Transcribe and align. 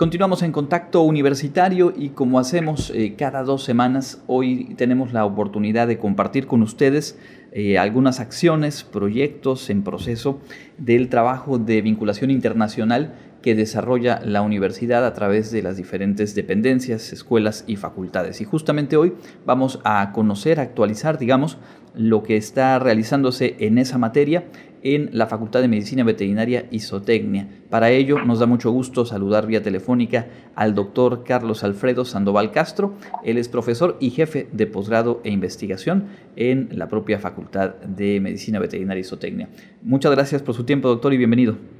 Continuamos 0.00 0.42
en 0.42 0.50
contacto 0.50 1.02
universitario 1.02 1.92
y 1.94 2.08
como 2.08 2.38
hacemos 2.38 2.88
eh, 2.88 3.16
cada 3.18 3.42
dos 3.42 3.64
semanas, 3.64 4.22
hoy 4.28 4.72
tenemos 4.78 5.12
la 5.12 5.26
oportunidad 5.26 5.86
de 5.86 5.98
compartir 5.98 6.46
con 6.46 6.62
ustedes 6.62 7.18
eh, 7.52 7.76
algunas 7.76 8.18
acciones, 8.18 8.82
proyectos 8.82 9.68
en 9.68 9.82
proceso 9.82 10.40
del 10.78 11.10
trabajo 11.10 11.58
de 11.58 11.82
vinculación 11.82 12.30
internacional 12.30 13.12
que 13.42 13.54
desarrolla 13.54 14.20
la 14.24 14.42
universidad 14.42 15.04
a 15.04 15.14
través 15.14 15.50
de 15.50 15.62
las 15.62 15.76
diferentes 15.76 16.34
dependencias, 16.34 17.12
escuelas 17.12 17.64
y 17.66 17.76
facultades. 17.76 18.40
Y 18.40 18.44
justamente 18.44 18.96
hoy 18.96 19.14
vamos 19.46 19.80
a 19.84 20.12
conocer, 20.12 20.60
actualizar, 20.60 21.18
digamos, 21.18 21.58
lo 21.94 22.22
que 22.22 22.36
está 22.36 22.78
realizándose 22.78 23.56
en 23.58 23.78
esa 23.78 23.98
materia 23.98 24.44
en 24.82 25.10
la 25.12 25.26
Facultad 25.26 25.60
de 25.60 25.68
Medicina 25.68 26.04
Veterinaria 26.04 26.66
y 26.70 26.80
Zootecnia. 26.80 27.48
Para 27.68 27.90
ello 27.90 28.24
nos 28.24 28.38
da 28.38 28.46
mucho 28.46 28.70
gusto 28.70 29.04
saludar 29.04 29.46
vía 29.46 29.62
telefónica 29.62 30.28
al 30.54 30.74
doctor 30.74 31.24
Carlos 31.24 31.64
Alfredo 31.64 32.04
Sandoval 32.04 32.50
Castro. 32.50 32.94
Él 33.24 33.38
es 33.38 33.48
profesor 33.48 33.96
y 34.00 34.10
jefe 34.10 34.48
de 34.52 34.66
posgrado 34.66 35.20
e 35.24 35.30
investigación 35.30 36.06
en 36.36 36.70
la 36.72 36.88
propia 36.88 37.18
Facultad 37.18 37.74
de 37.76 38.20
Medicina 38.20 38.58
Veterinaria 38.58 39.00
y 39.00 39.04
Zootecnia. 39.04 39.48
Muchas 39.82 40.12
gracias 40.12 40.42
por 40.42 40.54
su 40.54 40.64
tiempo, 40.64 40.88
doctor, 40.88 41.12
y 41.12 41.18
bienvenido. 41.18 41.79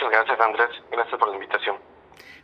Muchas 0.00 0.12
gracias, 0.12 0.40
Andrés. 0.40 0.68
Gracias 0.92 1.18
por 1.18 1.28
la 1.28 1.34
invitación. 1.34 1.76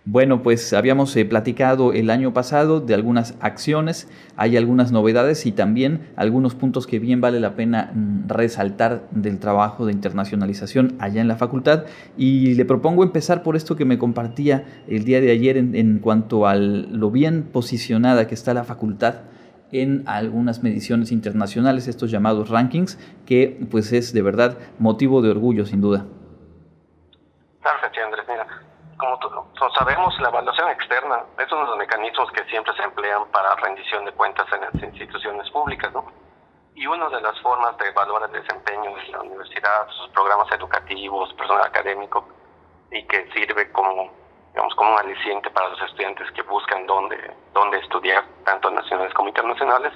Bueno, 0.06 0.42
pues 0.42 0.72
habíamos 0.72 1.14
eh, 1.16 1.24
platicado 1.24 1.92
el 1.92 2.10
año 2.10 2.34
pasado 2.34 2.80
de 2.80 2.95
algunas 2.95 3.36
acciones, 3.40 4.10
hay 4.36 4.56
algunas 4.56 4.90
novedades 4.90 5.46
y 5.46 5.52
también 5.52 6.10
algunos 6.16 6.56
puntos 6.56 6.88
que 6.88 6.98
bien 6.98 7.20
vale 7.20 7.38
la 7.38 7.54
pena 7.54 7.92
mm, 7.95 8.28
resaltar 8.28 9.06
del 9.12 9.38
trabajo 9.38 9.86
de 9.86 9.92
internacionalización 9.92 10.96
allá 10.98 11.20
en 11.20 11.28
la 11.28 11.36
facultad. 11.36 11.84
Y 12.16 12.54
le 12.54 12.64
propongo 12.64 13.04
empezar 13.04 13.45
por 13.45 13.54
esto 13.54 13.76
que 13.76 13.84
me 13.84 13.98
compartía 13.98 14.64
el 14.88 15.04
día 15.04 15.20
de 15.20 15.30
ayer 15.30 15.56
en, 15.56 16.00
cuanto 16.00 16.48
a 16.48 16.56
lo 16.56 17.12
bien 17.12 17.45
posicionada 17.45 18.26
que 18.26 18.34
está 18.34 18.52
la 18.52 18.64
facultad 18.64 19.20
en 19.70 20.02
algunas 20.07 20.64
mediciones 20.64 21.12
internacionales, 21.12 21.86
estos 21.86 22.10
llamados 22.10 22.48
rankings, 22.48 22.98
que 23.24 23.64
pues 23.70 23.92
es 23.92 24.12
de 24.12 24.23
verdad 24.23 24.59
motivo 24.80 25.23
de 25.23 25.30
orgullo 25.30 25.66
sin 25.66 25.80
duda. 25.80 26.04
Andrés, 27.65 28.29
mira 28.29 28.46
como 28.96 29.18
sabemos, 29.76 30.18
la 30.20 30.29
evaluación 30.29 30.68
externa 30.70 31.24
es 31.38 31.51
uno 31.51 31.62
de 31.62 31.68
los 31.68 31.79
mecanismos 31.79 32.30
que 32.32 32.45
siempre 32.45 32.74
se 32.76 32.82
emplean 32.82 33.26
para 33.30 33.54
rendición 33.57 34.04
de 34.04 34.12
cuentas 34.12 34.46
en 34.52 34.60
las 34.60 34.74
instituciones 34.74 35.51
públicas, 35.51 35.92
¿no? 35.92 36.04
Y 36.74 36.87
una 36.87 37.09
de 37.09 37.20
las 37.20 37.38
formas 37.40 37.76
de 37.79 37.88
evaluar 37.88 38.24
el 38.24 38.32
desempeño 38.32 38.95
de 38.95 39.09
la 39.09 39.20
universidad, 39.20 39.88
sus 39.88 40.09
programas 40.10 40.51
educativos, 40.52 41.32
personal 41.35 41.65
académico, 41.65 42.26
y 42.90 43.02
que 43.04 43.30
sirve 43.32 43.70
como, 43.73 44.10
digamos, 44.52 44.74
como 44.74 44.92
un 44.92 44.98
aliciente 44.98 45.51
para 45.51 45.68
los 45.68 45.82
estudiantes 45.82 46.30
que 46.32 46.42
buscan 46.42 46.87
dónde, 46.87 47.35
dónde 47.52 47.79
estudiar, 47.79 48.24
tanto 48.45 48.70
nacionales 48.70 49.12
como 49.15 49.29
internacionales, 49.29 49.92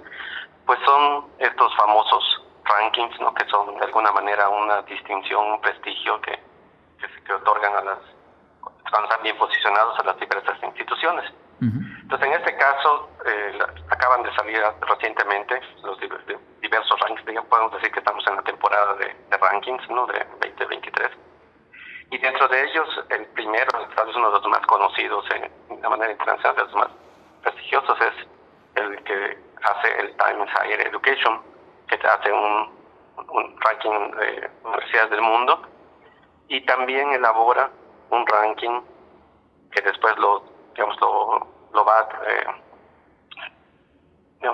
pues 0.66 0.78
son 0.84 1.26
estos 1.38 1.74
famosos 1.76 2.42
rankings, 2.64 3.20
¿no? 3.20 3.34
Que 3.34 3.46
son 3.46 3.76
de 3.78 3.84
alguna 3.84 4.12
manera 4.12 4.48
una 4.48 4.82
distinción, 4.82 5.52
un 5.52 5.60
prestigio 5.60 6.20
que, 6.20 6.47
que, 7.28 7.34
otorgan 7.34 7.76
a 7.76 7.82
las 7.82 7.98
están 8.84 9.22
bien 9.22 9.36
posicionados 9.36 9.98
a 10.00 10.04
las 10.04 10.18
diversas 10.18 10.56
instituciones. 10.62 11.30
Entonces, 11.60 12.26
en 12.26 12.32
este 12.32 12.56
caso, 12.56 13.10
eh, 13.26 13.58
acaban 13.90 14.22
de 14.22 14.34
salir 14.34 14.62
recientemente 14.80 15.60
los 15.82 15.98
diversos 16.62 17.00
rankings, 17.00 17.42
podemos 17.48 17.72
decir 17.72 17.92
que 17.92 17.98
estamos 17.98 18.26
en 18.28 18.36
la 18.36 18.42
temporada 18.42 18.94
de, 18.94 19.14
rankings 19.36 19.90
¿no? 19.90 20.06
de 20.06 20.24
2023. 20.40 21.10
Y 22.10 22.18
dentro 22.18 22.48
de 22.48 22.64
ellos, 22.64 22.88
el 23.10 23.26
primero, 23.26 23.68
tal 23.94 24.06
vez 24.06 24.16
uno 24.16 24.30
de 24.30 24.38
los 24.38 24.48
más 24.48 24.66
conocidos 24.66 25.26
en, 25.32 25.80
de 25.82 25.88
manera 25.88 26.12
internacional, 26.12 26.56
de 26.56 26.62
los 26.62 26.74
más 26.74 26.88
prestigiosos, 27.42 27.98
es 28.00 28.82
el 28.82 29.02
que 29.02 29.38
hace 29.62 30.00
el 30.00 30.16
Times 30.16 30.50
Higher 30.64 30.86
Education, 30.86 31.42
que 31.88 31.98
te 31.98 32.06
hace 32.06 32.32
un, 32.32 32.72
un 33.28 33.60
ranking 33.60 34.10
de 34.12 34.50
universidades 34.64 35.10
del 35.10 35.22
mundo 35.22 35.60
y 36.48 36.60
también 36.62 37.12
elabora 37.12 37.70
un 38.10 38.26
ranking 38.26 38.80
que 39.70 39.82
después 39.82 40.16
lo, 40.18 40.42
digamos, 40.74 40.98
lo, 41.00 41.46
lo 41.74 41.84
va 41.84 42.08
eh, 42.26 42.44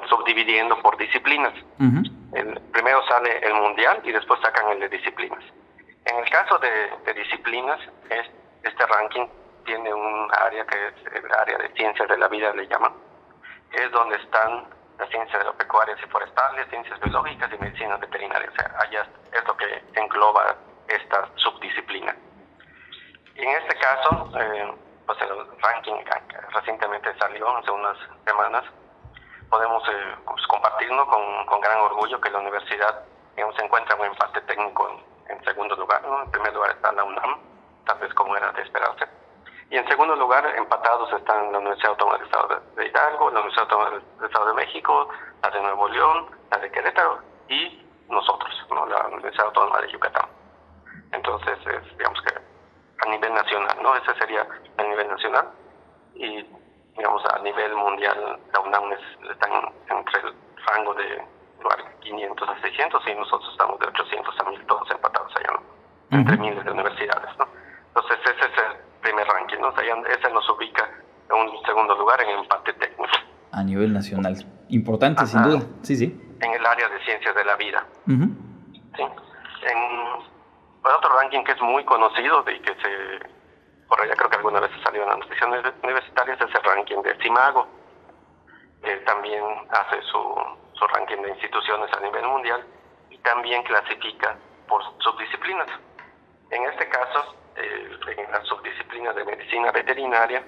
subdividiendo 0.08 0.80
por 0.82 0.96
disciplinas. 0.96 1.54
el, 2.32 2.60
primero 2.72 3.06
sale 3.06 3.38
el 3.38 3.54
mundial 3.54 4.00
y 4.04 4.12
después 4.12 4.40
sacan 4.40 4.70
el 4.72 4.80
de 4.80 4.88
disciplinas. 4.88 5.42
En 6.06 6.18
el 6.18 6.28
caso 6.30 6.58
de, 6.58 7.14
disciplinas, 7.14 7.80
es, 8.10 8.30
este 8.62 8.86
ranking 8.86 9.26
tiene 9.64 9.94
un 9.94 10.28
área 10.32 10.66
que 10.66 10.88
es 10.88 10.94
el 11.14 11.32
área 11.32 11.58
de 11.58 11.68
ciencias 11.74 12.08
de 12.08 12.18
la 12.18 12.28
vida, 12.28 12.52
le 12.52 12.66
llaman, 12.66 12.92
es 13.72 13.90
donde 13.92 14.16
están 14.16 14.66
las 14.98 15.08
ciencias 15.08 15.40
agropecuarias 15.40 15.98
y 16.04 16.08
forestales, 16.08 16.68
ciencias 16.68 17.00
biológicas 17.00 17.50
y 17.52 17.58
medicina 17.58 17.96
veterinaria. 17.96 18.50
O 18.50 18.54
sea, 18.54 18.76
allá 18.80 19.08
es 19.32 19.44
lo 19.46 19.56
que 19.56 19.82
engloba 19.94 20.56
esta 20.88 21.28
subdisciplina. 21.36 22.14
Y 23.34 23.42
en 23.42 23.48
este 23.48 23.76
caso, 23.76 24.30
eh, 24.38 24.72
pues 25.06 25.18
el 25.22 25.60
ranking 25.60 25.94
recientemente 26.52 27.16
salió 27.18 27.56
hace 27.56 27.70
unas 27.70 27.98
semanas, 28.26 28.64
podemos 29.50 29.82
eh, 29.88 30.16
pues, 30.24 30.46
compartirlo 30.46 31.06
con, 31.06 31.46
con, 31.46 31.60
gran 31.60 31.80
orgullo 31.80 32.20
que 32.20 32.30
la 32.30 32.38
universidad 32.38 33.04
se 33.56 33.64
encuentra 33.64 33.94
en 33.94 34.00
un 34.00 34.06
empate 34.08 34.40
técnico 34.42 35.00
en, 35.28 35.44
segundo 35.44 35.76
lugar. 35.76 36.02
En 36.04 36.30
primer 36.30 36.54
lugar 36.54 36.70
está 36.70 36.92
la 36.92 37.04
UNAM, 37.04 37.38
tal 37.86 37.98
vez 37.98 38.12
como 38.14 38.36
era 38.36 38.52
de 38.52 38.62
esperarse. 38.62 39.06
Y 39.70 39.76
en 39.76 39.88
segundo 39.88 40.14
lugar, 40.16 40.46
empatados 40.56 41.12
están 41.12 41.52
la 41.52 41.58
Universidad 41.58 41.90
Autónoma 41.90 42.18
del 42.18 42.26
Estado 42.26 42.62
de 42.76 42.86
Hidalgo, 42.86 43.30
la 43.30 43.40
Universidad 43.40 43.62
Autónoma 43.64 43.90
del 43.90 44.26
Estado 44.26 44.46
de 44.46 44.54
México, 44.54 45.08
la 45.42 45.50
de 45.50 45.60
Nuevo 45.60 45.88
León, 45.88 46.30
la 46.50 46.58
de 46.58 46.70
Querétaro 46.70 47.18
y 47.48 47.86
nosotros, 48.08 48.66
¿no? 48.70 48.86
la 48.86 49.06
Universidad 49.08 49.46
Autónoma 49.46 49.80
de 49.80 49.90
Yucatán. 49.90 50.33
Entonces, 51.14 51.58
digamos 51.96 52.20
que 52.22 52.34
a 52.34 53.10
nivel 53.10 53.34
nacional, 53.34 53.76
¿no? 53.82 53.94
Ese 53.96 54.14
sería 54.18 54.46
a 54.76 54.82
nivel 54.82 55.08
nacional. 55.08 55.48
Y, 56.14 56.46
digamos, 56.96 57.22
a 57.32 57.38
nivel 57.40 57.74
mundial, 57.74 58.38
la 58.52 58.60
UNAM 58.60 58.92
está 58.92 59.48
entre 59.90 60.20
el 60.20 60.34
rango 60.66 60.94
de 60.94 61.24
500 62.00 62.48
a 62.48 62.60
600 62.60 63.02
y 63.08 63.14
nosotros 63.14 63.50
estamos 63.52 63.78
de 63.80 63.86
800 63.86 64.40
a 64.40 64.50
1000, 64.50 64.66
todos 64.66 64.90
empatados 64.90 65.32
allá, 65.36 65.52
¿no? 65.52 66.18
Entre 66.18 66.36
miles 66.36 66.64
de 66.64 66.70
universidades, 66.70 67.36
¿no? 67.38 67.48
Entonces, 67.88 68.18
ese 68.24 68.44
es 68.46 68.58
el 68.58 69.00
primer 69.00 69.26
ranking, 69.26 69.58
¿no? 69.58 69.68
O 69.68 69.74
sea, 69.74 69.82
ese 69.82 70.30
nos 70.30 70.48
ubica 70.50 70.88
en 71.30 71.36
un 71.36 71.62
segundo 71.64 71.96
lugar 71.96 72.20
en 72.22 72.38
empate 72.38 72.72
técnico. 72.74 73.04
A 73.52 73.62
nivel 73.62 73.92
nacional. 73.92 74.36
Importante, 74.68 75.26
sin 75.26 75.42
duda. 75.42 75.60
Sí, 75.82 75.96
sí. 75.96 76.36
En 76.40 76.52
el 76.52 76.66
área 76.66 76.88
de 76.88 77.00
ciencias 77.04 77.34
de 77.34 77.44
la 77.44 77.56
vida. 77.56 77.86
¿Sí? 78.06 79.02
En 79.02 80.13
otro 80.92 81.16
ranking 81.16 81.42
que 81.44 81.52
es 81.52 81.60
muy 81.62 81.84
conocido 81.84 82.44
y 82.50 82.60
que 82.60 82.74
se, 82.74 83.20
por 83.88 84.00
allá 84.00 84.14
creo 84.16 84.30
que 84.30 84.36
alguna 84.36 84.60
vez 84.60 84.70
salió 84.82 85.02
en 85.02 85.08
las 85.08 85.18
noticias 85.18 85.48
universitarias, 85.82 86.40
es 86.40 86.54
el 86.54 86.62
ranking 86.62 87.02
de 87.02 87.14
CIMAGO. 87.22 87.66
que 88.82 88.96
también 88.98 89.42
hace 89.70 90.02
su, 90.02 90.18
su 90.74 90.86
ranking 90.88 91.22
de 91.22 91.30
instituciones 91.30 91.90
a 91.92 92.00
nivel 92.00 92.26
mundial 92.26 92.64
y 93.08 93.18
también 93.18 93.62
clasifica 93.62 94.36
por 94.68 94.82
subdisciplinas. 94.98 95.68
En 96.50 96.64
este 96.64 96.88
caso, 96.88 97.34
eh, 97.56 97.98
en 98.18 98.30
la 98.30 98.42
subdisciplina 98.44 99.12
de 99.12 99.24
medicina 99.24 99.72
veterinaria, 99.72 100.44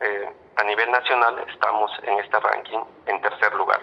eh, 0.00 0.32
a 0.56 0.64
nivel 0.64 0.90
nacional 0.90 1.38
estamos 1.48 1.90
en 2.02 2.18
este 2.18 2.40
ranking 2.40 2.80
en 3.06 3.20
tercer 3.20 3.54
lugar. 3.54 3.80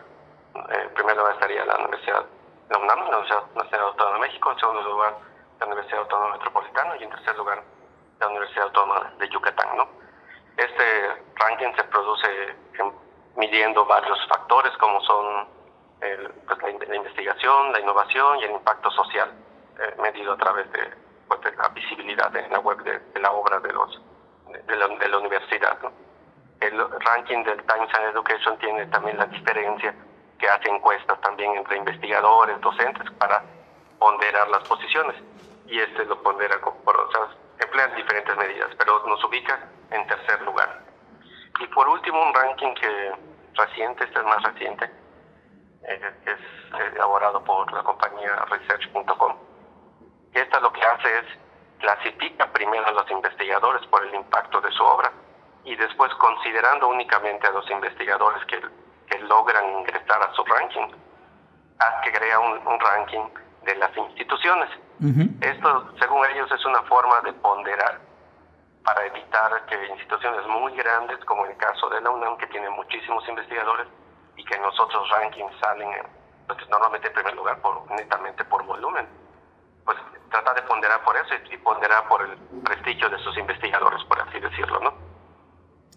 Eh, 0.56 0.81
en 0.83 0.94
primer 0.94 1.16
lugar 1.16 1.33
estaría 1.33 1.66
la 1.66 1.77
Universidad, 1.77 2.25
la 2.69 2.77
UNAM, 2.77 3.00
la 3.00 3.17
Universidad 3.17 3.44
Nacional 3.56 3.88
Autónoma 3.88 4.16
de 4.16 4.22
México, 4.27 4.51
en 4.51 4.59
segundo 4.59 4.81
lugar 4.81 5.34
la 5.60 5.66
Universidad 5.66 6.00
Autónoma 6.00 6.34
Metropolitana 6.34 6.98
y 6.98 7.04
en 7.04 7.10
tercer 7.10 7.36
lugar 7.38 7.64
la 8.20 8.28
Universidad 8.28 8.66
Autónoma 8.66 9.14
de 9.20 9.30
Yucatán. 9.30 9.78
¿no? 9.78 9.88
Este 10.58 10.84
ranking 11.36 11.74
se 11.75 11.84
produce 11.86 12.56
midiendo 13.36 13.86
varios 13.86 14.18
factores 14.28 14.75
como 14.78 15.02
son 15.02 15.48
pues, 16.48 16.62
la, 16.62 16.96
investigación, 16.96 17.72
la 17.72 17.80
innovación 17.80 18.40
y 18.40 18.44
el 18.44 18.52
impacto 18.52 18.92
social, 18.92 19.31
eh, 19.80 19.96
medido 20.02 20.34
a 20.34 20.38
través 20.38 20.68
pues, 21.28 21.42
de, 21.42 21.52
la 21.56 21.68
visibilidad 21.69 22.36
en 22.36 22.51
la 22.51 22.60
web 22.60 22.78
de, 22.84 23.19
la 23.19 23.31
obra 23.31 23.60
de, 23.60 23.74
los, 23.74 24.01
de, 24.68 24.75
la, 25.10 25.18
universidad. 25.18 25.78
¿no? 25.81 25.92
El 26.60 26.80
ranking 27.01 27.44
del 27.44 27.62
Times 27.63 27.94
and 27.94 28.10
Education 28.12 28.58
tiene 28.60 28.86
también 28.88 29.18
la 29.18 29.25
diferencia 29.25 29.94
que 30.38 30.48
hace 30.48 30.69
encuestas 30.69 31.19
también 31.22 31.56
entre 31.56 31.78
investigadores, 31.78 32.60
docentes, 32.62 33.10
para 33.12 33.44
ponderar 34.06 34.48
las 34.50 34.62
posiciones 34.68 35.16
y 35.66 35.80
este 35.80 36.06
lo 36.06 36.22
pondera 36.22 36.62
por, 36.62 36.96
o 36.96 37.12
sea, 37.12 37.28
emplean 37.60 37.96
diferentes 37.96 38.38
medidas, 38.38 38.69
pero 38.78 39.04
nos 39.07 39.24
ubica 39.24 39.60
en 39.90 40.06
tercer 40.06 40.44
lugar. 40.44 40.80
Y 41.60 41.66
por 41.74 41.90
último, 41.90 42.22
un 42.22 42.31
ranking 42.31 42.75
que 42.75 43.13
reciente, 43.56 44.04
este 44.04 44.19
es 44.19 44.25
más 44.25 44.44
reciente, 44.44 44.86
eh, 45.88 46.13
es 46.24 46.94
elaborado 46.94 47.44
por 47.44 47.74
la 47.74 47.81
compañía 47.81 48.46
research.com. 48.48 49.38
Esta 50.34 50.60
lo 50.60 50.72
que 50.72 50.84
hace 50.84 51.18
es 51.18 51.25
clasifica 51.80 52.46
primero 52.54 52.86
a 52.86 52.92
los 52.92 53.10
investigadores 53.10 53.88
por 53.88 54.06
el 54.06 54.13
impacto 54.13 54.62
de 54.62 54.72
su 54.72 54.84
obra 54.84 55.12
y 55.63 55.75
después 55.75 56.13
considerando 56.19 56.90
únicamente 56.90 57.48
a 57.48 57.51
los 57.51 57.68
investigadores 57.72 58.46
que, 58.46 58.62
que 59.08 59.19
logran 59.22 59.80
ingresar 59.80 60.22
a 60.22 60.31
su 60.34 60.46
ranking, 60.46 60.94
haz 61.80 62.04
que 62.04 62.12
crea 62.12 62.40
un, 62.40 62.80
ranking 62.80 63.44
de 63.65 63.75
las 63.75 63.95
instituciones. 63.97 64.69
Esto, 65.41 65.91
según 66.00 66.25
ellos, 66.33 66.50
es 66.51 66.65
una 66.65 66.81
forma 66.83 67.21
de 67.21 67.33
ponderar 67.33 68.00
para 68.83 69.06
evitar 69.07 69.65
que 69.65 69.75
instituciones 69.91 70.47
muy 70.47 70.73
grandes, 70.75 71.17
como 71.25 71.45
el 71.45 71.57
caso 71.57 71.89
de 71.89 72.01
la 72.01 72.12
UNAM, 72.12 72.38
que 72.38 72.47
tiene 72.47 72.69
muchísimos 72.69 73.27
investigadores 73.27 73.88
y 74.38 74.45
que 74.45 74.56
en 74.56 74.62
los 74.62 74.79
otros 74.79 75.09
rankings 75.09 75.53
salen 75.59 75.89
pues, 76.47 76.59
normalmente 76.69 77.07
en 77.07 77.13
primer 77.13 77.35
lugar 77.35 77.59
por, 77.62 77.89
netamente 77.91 78.45
por 78.45 78.63
volumen, 78.63 79.07
pues 79.83 79.97
trata 80.29 80.53
de 80.53 80.62
ponderar 80.63 81.03
por 81.03 81.15
eso 81.15 81.33
y 81.51 81.57
ponderar 81.57 82.07
por 82.07 82.21
el 82.21 82.38
prestigio 82.62 83.09
de 83.09 83.17
sus 83.19 83.38
investigadores, 83.38 84.03
por 84.06 84.21
así 84.21 84.39
decirlo, 84.39 84.79
¿no? 84.79 84.94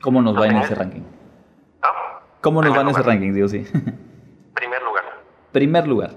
¿Cómo 0.00 0.22
nos 0.22 0.38
va 0.38 0.46
en 0.46 0.56
ese 0.56 0.74
ranking? 0.74 1.02
¿Cómo 2.40 2.62
nos 2.62 2.76
va 2.76 2.82
en 2.82 2.88
ese 2.88 3.02
ranking, 3.02 3.32
digo 3.32 3.48
sí? 3.48 3.64
Primer 4.54 4.82
lugar. 4.82 5.04
Primer 5.52 5.86
lugar. 5.86 6.10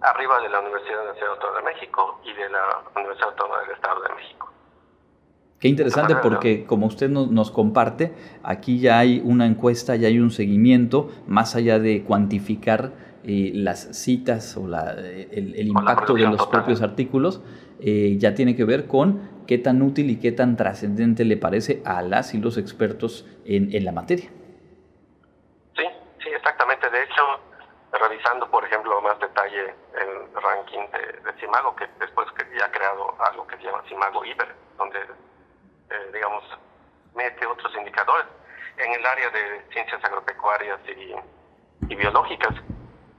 Arriba 0.00 0.40
de 0.40 0.48
la 0.48 0.60
Universidad 0.60 1.04
Nacional 1.04 1.30
Autónoma 1.34 1.58
de 1.58 1.74
México 1.74 2.20
y 2.24 2.32
de 2.32 2.48
la 2.48 2.82
Universidad 2.94 3.30
Autónoma 3.30 3.60
del 3.62 3.70
Estado 3.72 4.02
de 4.02 4.14
México. 4.14 4.52
Qué 5.60 5.66
interesante 5.66 6.14
porque 6.22 6.66
como 6.66 6.86
usted 6.86 7.08
nos, 7.10 7.50
comparte, 7.50 8.14
aquí 8.44 8.78
ya 8.78 9.00
hay 9.00 9.20
una 9.24 9.44
encuesta, 9.44 9.96
ya 9.96 10.06
hay 10.06 10.20
un 10.20 10.30
seguimiento, 10.30 11.10
más 11.26 11.56
allá 11.56 11.80
de 11.80 12.04
cuantificar 12.04 12.92
eh, 13.24 13.50
las 13.54 13.96
citas 13.96 14.56
o 14.56 14.68
la, 14.68 14.92
el, 14.92 15.66
impacto 15.66 16.14
de 16.14 16.28
los 16.28 16.46
propios 16.46 16.80
artículos, 16.80 17.42
eh, 17.80 18.14
ya 18.18 18.34
tiene 18.34 18.54
que 18.54 18.64
ver 18.64 18.86
con 18.86 19.20
qué 19.48 19.58
tan 19.58 19.82
útil 19.82 20.10
y 20.10 20.20
qué 20.20 20.30
tan 20.30 20.56
trascendente 20.56 21.24
le 21.24 21.36
parece 21.36 21.82
a 21.84 22.02
las 22.02 22.34
y 22.34 22.38
los 22.38 22.56
expertos 22.56 23.26
en, 23.44 23.74
en 23.74 23.84
la 23.84 23.90
materia. 23.90 24.30
Sí, 25.76 25.84
sí, 26.22 26.28
exactamente. 26.36 26.88
De 26.88 27.02
hecho, 27.02 27.22
revisando, 27.98 28.50
por 28.50 28.64
ejemplo, 28.64 29.00
más 29.00 29.18
detalle 29.18 29.74
el 29.94 30.34
ranking 30.34 30.86
de, 30.90 31.32
de 31.32 31.40
Simago, 31.40 31.74
que 31.76 31.86
después 31.98 32.28
ya 32.56 32.66
ha 32.66 32.70
creado 32.70 33.14
algo 33.20 33.46
que 33.46 33.56
se 33.56 33.64
llama 33.64 33.82
Simago 33.88 34.24
Iber, 34.24 34.54
donde 34.76 35.00
eh, 35.90 36.10
digamos, 36.12 36.44
mete 37.14 37.46
otros 37.46 37.74
indicadores. 37.76 38.26
En 38.76 38.92
el 38.92 39.06
área 39.06 39.30
de 39.30 39.64
ciencias 39.72 40.04
agropecuarias 40.04 40.78
y, 40.86 41.94
biológicas, 41.94 42.54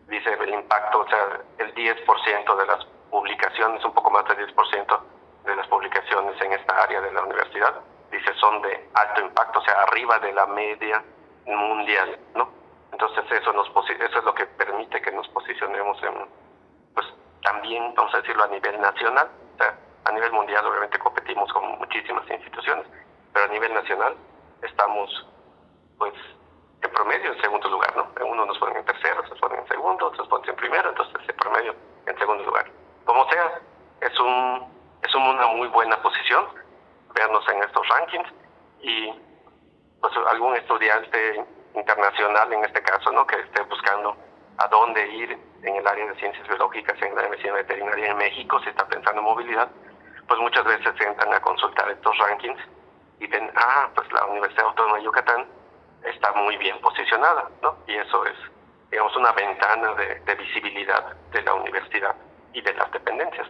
dice 0.07 0.33
el 0.33 0.53
impacto, 0.53 0.99
o 0.99 1.09
sea, 1.09 1.41
el 1.57 1.73
10% 1.73 2.55
de 2.55 2.65
las 2.65 2.85
publicaciones, 3.09 3.83
un 3.83 3.93
poco 3.93 4.11
más 4.11 4.23
del 4.25 4.47
10% 4.55 5.01
de 5.45 5.55
las 5.55 5.67
publicaciones 5.67 6.39
en 6.41 6.53
esta 6.53 6.81
área 6.81 7.01
de 7.01 7.11
la 7.11 7.23
universidad, 7.23 7.81
dice 8.11 8.33
son 8.35 8.61
de 8.61 8.89
alto 8.93 9.21
impacto, 9.21 9.59
o 9.59 9.63
sea, 9.63 9.81
arriba 9.83 10.19
de 10.19 10.31
la 10.31 10.45
media 10.45 11.03
mundial, 11.45 12.19
¿no? 12.35 12.49
Entonces 12.99 13.31
eso 13.31 13.53
nos 13.53 13.69
eso 13.69 14.19
es 14.19 14.25
lo 14.25 14.35
que 14.35 14.45
permite 14.45 15.01
que 15.01 15.11
nos 15.13 15.25
posicionemos 15.29 16.03
en, 16.03 16.27
pues 16.93 17.07
también, 17.41 17.93
vamos 17.95 18.13
a 18.13 18.17
decirlo, 18.17 18.43
a 18.43 18.47
nivel 18.47 18.81
nacional, 18.81 19.29
o 19.55 19.57
sea, 19.57 19.79
a 20.03 20.11
nivel 20.11 20.33
mundial 20.33 20.65
obviamente 20.65 20.99
competimos 20.99 21.49
con 21.53 21.79
muchísimas 21.79 22.29
instituciones, 22.29 22.85
pero 23.31 23.45
a 23.45 23.47
nivel 23.47 23.73
nacional 23.73 24.17
estamos 24.63 25.27
pues 25.97 26.13
en 26.81 26.91
promedio 26.91 27.31
en 27.31 27.41
segundo 27.41 27.69
lugar, 27.69 27.95
¿no? 27.95 28.11
Uno 28.25 28.45
nos 28.45 28.57
ponen 28.57 28.75
en 28.75 28.85
tercero, 28.85 29.21
otros 29.21 29.39
ponen 29.39 29.59
en 29.59 29.67
segundo, 29.69 30.07
otros 30.07 30.27
ponen 30.27 30.49
en 30.49 30.55
primero, 30.57 30.89
entonces 30.89 31.21
en 31.25 31.35
promedio 31.37 31.75
en 32.05 32.19
segundo 32.19 32.43
lugar. 32.43 32.69
Como 33.05 33.25
sea, 33.29 33.61
es 34.01 34.19
un 34.19 34.67
es 35.03 35.15
una 35.15 35.47
muy 35.47 35.69
buena 35.69 36.01
posición 36.01 36.47
vernos 37.15 37.47
en 37.47 37.63
estos 37.63 37.87
rankings 37.87 38.27
y 38.81 39.13
pues 40.01 40.13
algún 40.31 40.53
estudiante 40.57 41.45
internacional 41.75 42.51
en 42.53 42.65
este 42.65 42.81
caso, 42.81 43.11
¿no? 43.11 43.25
Que 43.25 43.39
esté 43.39 43.61
buscando 43.63 44.15
a 44.57 44.67
dónde 44.67 45.07
ir 45.07 45.37
en 45.63 45.75
el 45.75 45.87
área 45.87 46.05
de 46.05 46.15
ciencias 46.15 46.47
biológicas, 46.47 47.01
en 47.01 47.15
la 47.15 47.27
medicina 47.29 47.53
veterinaria 47.53 48.11
en 48.11 48.17
México, 48.17 48.59
si 48.61 48.69
está 48.69 48.87
pensando 48.87 49.21
en 49.21 49.25
movilidad, 49.25 49.69
pues 50.27 50.39
muchas 50.39 50.63
veces 50.65 50.93
se 50.97 51.03
entran 51.03 51.33
a 51.33 51.39
consultar 51.41 51.89
estos 51.89 52.17
rankings 52.17 52.61
y 53.19 53.27
ven, 53.27 53.51
ah, 53.55 53.89
pues 53.95 54.11
la 54.11 54.25
Universidad 54.25 54.65
Autónoma 54.65 54.97
de 54.97 55.03
Yucatán 55.03 55.45
está 56.03 56.31
muy 56.33 56.57
bien 56.57 56.79
posicionada, 56.81 57.49
¿no? 57.61 57.77
Y 57.87 57.95
eso 57.95 58.25
es, 58.25 58.35
digamos, 58.91 59.15
una 59.15 59.31
ventana 59.33 59.93
de, 59.95 60.19
de 60.19 60.35
visibilidad 60.35 61.13
de 61.31 61.41
la 61.41 61.53
universidad 61.53 62.15
y 62.53 62.61
de 62.61 62.73
las 62.73 62.91
dependencias. 62.91 63.47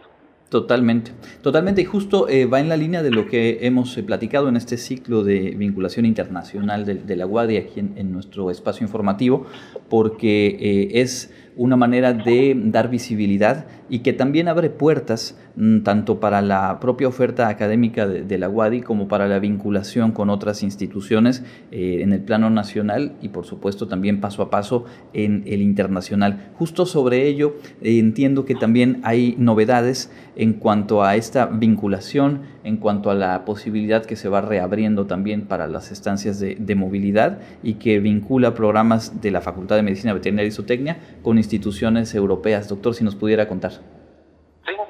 Totalmente, 0.50 1.12
totalmente. 1.42 1.80
Y 1.80 1.84
justo 1.84 2.28
eh, 2.28 2.44
va 2.44 2.58
en 2.58 2.68
la 2.68 2.76
línea 2.76 3.04
de 3.04 3.12
lo 3.12 3.28
que 3.28 3.60
hemos 3.62 3.96
eh, 3.96 4.02
platicado 4.02 4.48
en 4.48 4.56
este 4.56 4.78
ciclo 4.78 5.22
de 5.22 5.54
vinculación 5.56 6.04
internacional 6.04 6.84
de, 6.84 7.16
la 7.16 7.24
Guardia 7.24 7.60
aquí 7.60 7.78
en, 7.78 8.10
nuestro 8.10 8.50
espacio 8.50 8.84
informativo, 8.84 9.46
porque 9.88 10.48
eh, 10.60 11.00
es 11.02 11.32
una 11.56 11.76
manera 11.76 12.12
de 12.12 12.60
dar 12.64 12.90
visibilidad 12.90 13.66
y 13.90 13.98
que 13.98 14.12
también 14.12 14.48
abre 14.48 14.70
puertas 14.70 15.36
mm, 15.56 15.80
tanto 15.80 16.20
para 16.20 16.40
la 16.40 16.78
propia 16.80 17.08
oferta 17.08 17.48
académica 17.48 18.06
de, 18.06 18.38
la 18.38 18.48
UADI 18.48 18.80
como 18.82 19.08
para 19.08 19.26
la 19.26 19.40
vinculación 19.40 20.12
con 20.12 20.30
otras 20.30 20.62
instituciones 20.62 21.42
eh, 21.72 21.98
en 22.00 22.12
el 22.12 22.20
plano 22.20 22.48
nacional 22.48 23.16
y 23.20 23.28
por 23.28 23.44
supuesto 23.44 23.88
también 23.88 24.20
paso 24.20 24.42
a 24.42 24.50
paso 24.50 24.84
en 25.12 25.42
el 25.46 25.60
internacional. 25.60 26.50
Justo 26.56 26.86
sobre 26.86 27.26
ello 27.26 27.56
eh, 27.82 27.98
entiendo 27.98 28.44
que 28.44 28.54
también 28.54 29.00
hay 29.02 29.34
novedades 29.36 30.10
en 30.36 30.54
cuanto 30.54 31.02
a 31.02 31.16
esta 31.16 31.46
vinculación, 31.46 32.42
en 32.62 32.76
cuanto 32.76 33.10
a 33.10 33.14
la 33.14 33.44
posibilidad 33.44 34.06
que 34.06 34.16
se 34.16 34.28
va 34.28 34.40
reabriendo 34.40 35.06
también 35.06 35.42
para 35.42 35.66
las 35.66 35.90
estancias 35.90 36.38
de, 36.38 36.56
de 36.58 36.74
movilidad 36.76 37.40
y 37.62 37.74
que 37.74 37.98
vincula 37.98 38.54
programas 38.54 39.20
de 39.20 39.32
la 39.32 39.40
Facultad 39.40 39.76
de 39.76 39.82
Medicina 39.82 40.14
Veterinaria 40.14 40.48
y 40.48 40.52
Zootecnia 40.52 40.98
con 41.22 41.38
instituciones 41.38 42.14
europeas. 42.14 42.68
Doctor, 42.68 42.94
si 42.94 43.02
nos 43.02 43.16
pudiera 43.16 43.48
contar. 43.48 43.79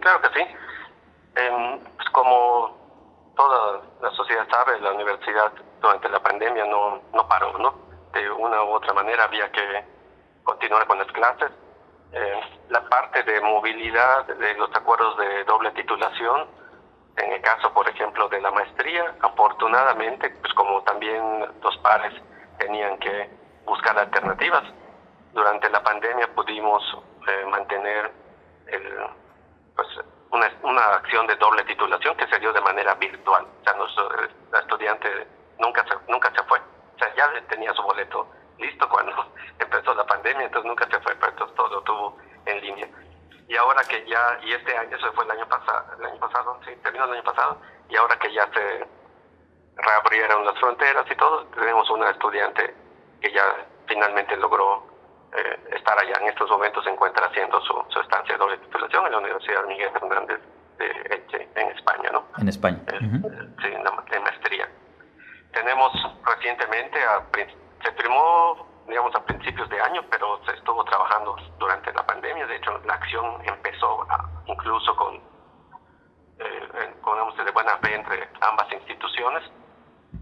Claro 0.00 0.20
que 0.22 0.28
sí. 0.40 0.46
pues 1.96 2.10
como 2.10 3.32
toda 3.36 3.82
la 4.02 4.10
sociedad 4.10 4.46
sabe, 4.50 4.80
la 4.80 4.92
universidad 4.92 5.52
durante 5.80 6.08
la 6.08 6.20
pandemia 6.20 6.64
no, 6.66 7.02
no 7.12 7.28
paró, 7.28 7.56
¿no? 7.58 7.74
De 8.12 8.30
una 8.30 8.62
u 8.64 8.70
otra 8.70 8.92
manera 8.92 9.24
había 9.24 9.50
que 9.52 9.84
continuar 10.44 10.86
con 10.86 10.98
las 10.98 11.06
clases. 11.08 11.50
Eh, 12.12 12.40
la 12.70 12.88
parte 12.88 13.22
de 13.22 13.40
movilidad 13.40 14.26
de 14.26 14.54
los 14.54 14.74
acuerdos 14.74 15.16
de 15.18 15.44
doble 15.44 15.70
titulación, 15.72 16.48
en 17.16 17.32
el 17.32 17.40
caso, 17.40 17.72
por 17.72 17.88
ejemplo, 17.88 18.28
de 18.28 18.40
la 18.40 18.50
maestría, 18.50 19.14
afortunadamente, 19.20 20.30
pues 20.40 20.52
como 20.54 20.82
también 20.82 21.46
los 21.62 21.76
pares 21.78 22.12
tenían 22.58 22.98
que 22.98 23.30
buscar 23.64 23.96
alternativas, 23.96 24.64
durante 25.32 25.70
la 25.70 25.82
pandemia 25.82 26.34
pudimos 26.34 26.82
eh, 27.28 27.46
mantener 27.46 28.10
el, 28.66 29.19
pues, 29.80 30.06
una, 30.30 30.52
una, 30.62 30.84
acción 30.96 31.26
de 31.26 31.36
doble 31.36 31.64
titulación 31.64 32.14
que 32.16 32.26
se 32.26 32.38
dio 32.38 32.52
de 32.52 32.60
manera 32.60 32.94
virtual. 32.94 33.46
O 33.60 33.64
sea, 33.64 33.72
nuestro, 33.74 34.10
el 34.20 34.30
estudiante 34.60 35.26
nunca 35.58 35.84
se, 35.84 35.94
nunca 36.12 36.30
se 36.34 36.42
fue. 36.44 36.58
O 36.58 36.98
sea, 36.98 37.14
ya 37.14 37.28
tenía 37.48 37.72
su 37.72 37.82
boleto 37.82 38.28
listo 38.58 38.86
cuando 38.90 39.12
empezó 39.58 39.94
la 39.94 40.04
pandemia, 40.04 40.44
entonces 40.44 40.68
nunca 40.68 40.86
se 40.86 41.00
fue, 41.00 41.14
pero 41.16 41.32
entonces 41.32 41.56
todo 41.56 41.68
lo 41.68 41.82
tuvo 41.82 42.18
en 42.44 42.60
línea. 42.60 42.88
Y 43.48 43.56
ahora 43.56 43.82
que 43.84 44.04
ya, 44.06 44.38
y 44.42 44.52
este 44.52 44.76
año, 44.76 44.96
eso 44.96 45.12
fue 45.14 45.24
el 45.24 45.30
año 45.30 45.48
pasado, 45.48 45.86
el 45.98 46.04
año 46.04 46.20
pasado, 46.20 46.60
sí, 46.66 46.76
terminó 46.82 47.06
el 47.06 47.12
año 47.12 47.24
pasado, 47.24 47.58
y 47.88 47.96
ahora 47.96 48.18
que 48.18 48.32
ya 48.32 48.46
se 48.52 48.86
reabrieron 49.76 50.44
las 50.44 50.58
fronteras 50.58 51.06
y 51.10 51.16
todo, 51.16 51.46
tenemos 51.46 51.88
una 51.88 52.10
estudiante 52.10 52.74
que 53.22 53.32
ya 53.32 53.66
finalmente 53.88 54.36
logró 54.36 54.89
eh, 55.36 55.76
estar 55.76 55.98
allá 55.98 56.14
en 56.20 56.28
estos 56.28 56.50
momentos 56.50 56.82
se 56.84 56.90
encuentra 56.90 57.26
haciendo 57.26 57.60
su, 57.62 58.00
estancia 58.00 58.34
de 58.34 58.38
doble 58.38 58.58
titulación 58.58 59.06
en 59.06 59.12
la 59.12 59.18
Universidad 59.18 59.64
Miguel 59.66 59.90
Hernández 59.94 60.40
de 60.78 60.90
en 61.54 61.70
España, 61.70 62.10
¿no? 62.12 62.24
En 62.38 62.48
España. 62.48 62.78
Eh, 62.88 62.98
sí, 63.62 63.68
en 63.68 64.22
maestría. 64.22 64.68
Tenemos 65.52 65.92
recientemente, 66.24 66.98
se 67.84 67.92
firmó, 67.92 68.66
digamos, 68.88 69.14
a 69.14 69.24
principios 69.24 69.68
de 69.68 69.80
año, 69.80 70.02
pero 70.10 70.40
se 70.46 70.54
estuvo 70.54 70.84
trabajando 70.84 71.36
durante 71.58 71.92
la 71.92 72.04
pandemia. 72.06 72.46
De 72.46 72.56
hecho, 72.56 72.80
la 72.84 72.94
acción 72.94 73.40
empezó 73.44 74.06
incluso 74.46 74.96
con, 74.96 75.16
eh, 76.38 76.94
con, 77.02 77.20
de 77.44 77.50
buena 77.52 77.76
fe 77.78 77.94
entre 77.94 78.28
ambas 78.40 78.72
instituciones 78.72 79.42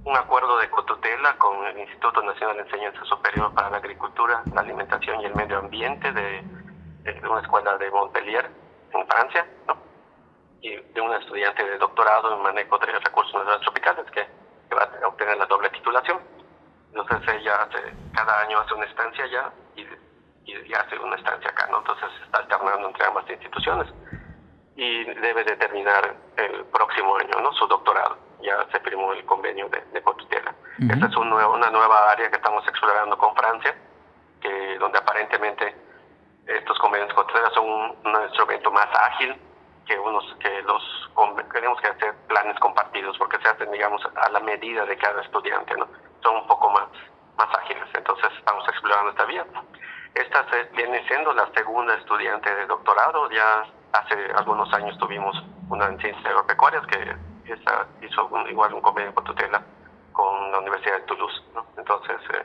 un 0.05 0.17
acuerdo 0.17 0.59
de 0.59 0.71
cotutela 0.71 1.37
con 1.37 1.67
el 1.67 1.79
Instituto 1.79 2.23
Nacional 2.23 2.57
de 2.57 2.63
Enseñanza 2.63 3.05
Superior 3.05 3.53
para 3.55 3.71
la 3.71 3.79
Agricultura, 3.79 4.43
la 4.55 4.61
Alimentación 4.61 5.21
y 5.21 5.27
el 5.27 5.35
Medio 5.35 5.59
Ambiente 5.59 6.13
de, 6.13 6.45
una 7.29 7.41
escuela 7.41 7.77
de 7.79 7.91
Montpellier, 7.91 8.51
en 8.93 9.07
Francia, 9.07 9.47
¿no? 9.67 9.77
y 10.61 10.77
de 10.77 11.01
una 11.01 11.19
estudiante 11.19 11.63
de 11.65 11.79
doctorado 11.79 12.35
en 12.35 12.43
manejo 12.43 12.79
de 12.79 12.87
recursos 12.87 13.35
naturales 13.35 13.63
tropicales 13.63 14.11
que, 14.11 14.27
va 14.75 14.89
a 15.03 15.09
obtener 15.09 15.37
la 15.39 15.47
doble 15.47 15.71
titulación. 15.71 16.21
Entonces 16.95 17.35
ella 17.41 17.63
hace, 17.63 17.95
cada 18.15 18.41
año 18.41 18.59
hace 18.59 18.75
una 18.75 18.85
estancia 18.85 19.25
allá 19.25 19.53
y, 19.77 19.87
y, 20.45 20.75
hace 20.75 20.99
una 20.99 21.17
estancia 21.17 21.51
acá, 21.51 21.67
¿no? 21.71 21.79
Entonces 21.79 22.09
está 22.25 22.39
alternando 22.39 22.89
entre 22.89 23.07
ambas 23.07 23.29
instituciones 23.31 23.89
y 24.77 25.05
debe 25.05 25.45
de 25.45 25.57
terminar 25.57 26.15
el 26.37 26.65
próximo 26.67 27.17
año, 27.17 27.41
¿no? 27.43 27.53
Su 27.55 27.67
doctorado 27.67 28.28
ya 28.43 28.67
se 28.71 28.81
firmó 28.81 29.13
el 29.13 29.25
convenio 29.25 29.69
de, 29.69 29.81
de 29.93 29.99
Esta 29.99 31.07
es 31.07 31.17
una 31.17 31.71
nueva 31.71 32.11
área 32.11 32.31
que 32.31 32.37
estamos 32.37 32.67
explorando 32.69 33.17
con 33.19 33.35
Francia, 33.35 33.75
que 34.41 34.79
donde 34.79 34.99
aparentemente 34.99 35.75
estos 36.47 36.79
convenios 36.79 37.13
coteras 37.15 37.53
son 37.55 37.67
un, 37.67 38.23
instrumento 38.25 38.71
más 38.71 38.89
ágil 38.95 39.37
que 39.87 39.99
unos 39.99 40.25
que 40.41 40.63
los 40.63 41.11
tenemos 41.53 41.81
que 41.81 41.89
hacer 41.89 42.15
planes 42.29 42.59
compartidos 42.61 43.17
porque 43.19 43.39
se 43.39 43.49
hacen 43.49 43.71
digamos 43.71 44.03
a 44.15 44.31
la 44.31 44.41
medida 44.41 44.85
de 44.85 44.97
cada 44.97 45.23
estudiante 45.23 45.75
no 45.77 45.87
son 46.23 46.37
un 46.37 46.47
poco 46.47 46.71
más 46.71 46.89
más 47.39 47.49
ágiles. 47.57 47.89
Entonces 47.95 48.31
estamos 48.37 48.69
explorando 48.69 49.11
esta 49.11 49.25
vía. 49.25 49.47
Esta 50.15 50.45
viene 50.75 51.07
siendo 51.07 51.33
la 51.33 51.49
segunda 51.55 51.95
estudiante 51.95 52.55
de 52.55 52.67
doctorado. 52.67 53.31
Ya 53.31 53.65
hace 53.93 54.15
algunos 54.37 54.73
años 54.75 54.99
tuvimos 54.99 55.37
una 55.71 55.87
en 55.87 55.99
ciencias 56.01 56.27
agropecuarias 56.27 56.85
que 56.87 57.17
hizo 58.03 58.49
igual 58.49 58.75
un 58.75 58.81
convenio 58.81 59.15
con 59.15 59.25
tutela 59.25 59.63
con 60.13 60.53
la 60.53 60.59
Universidad 60.59 60.97
de 60.97 61.03
Toulouse 61.03 61.43
¿no? 61.55 61.67
entonces 61.77 62.17
eh, 62.35 62.45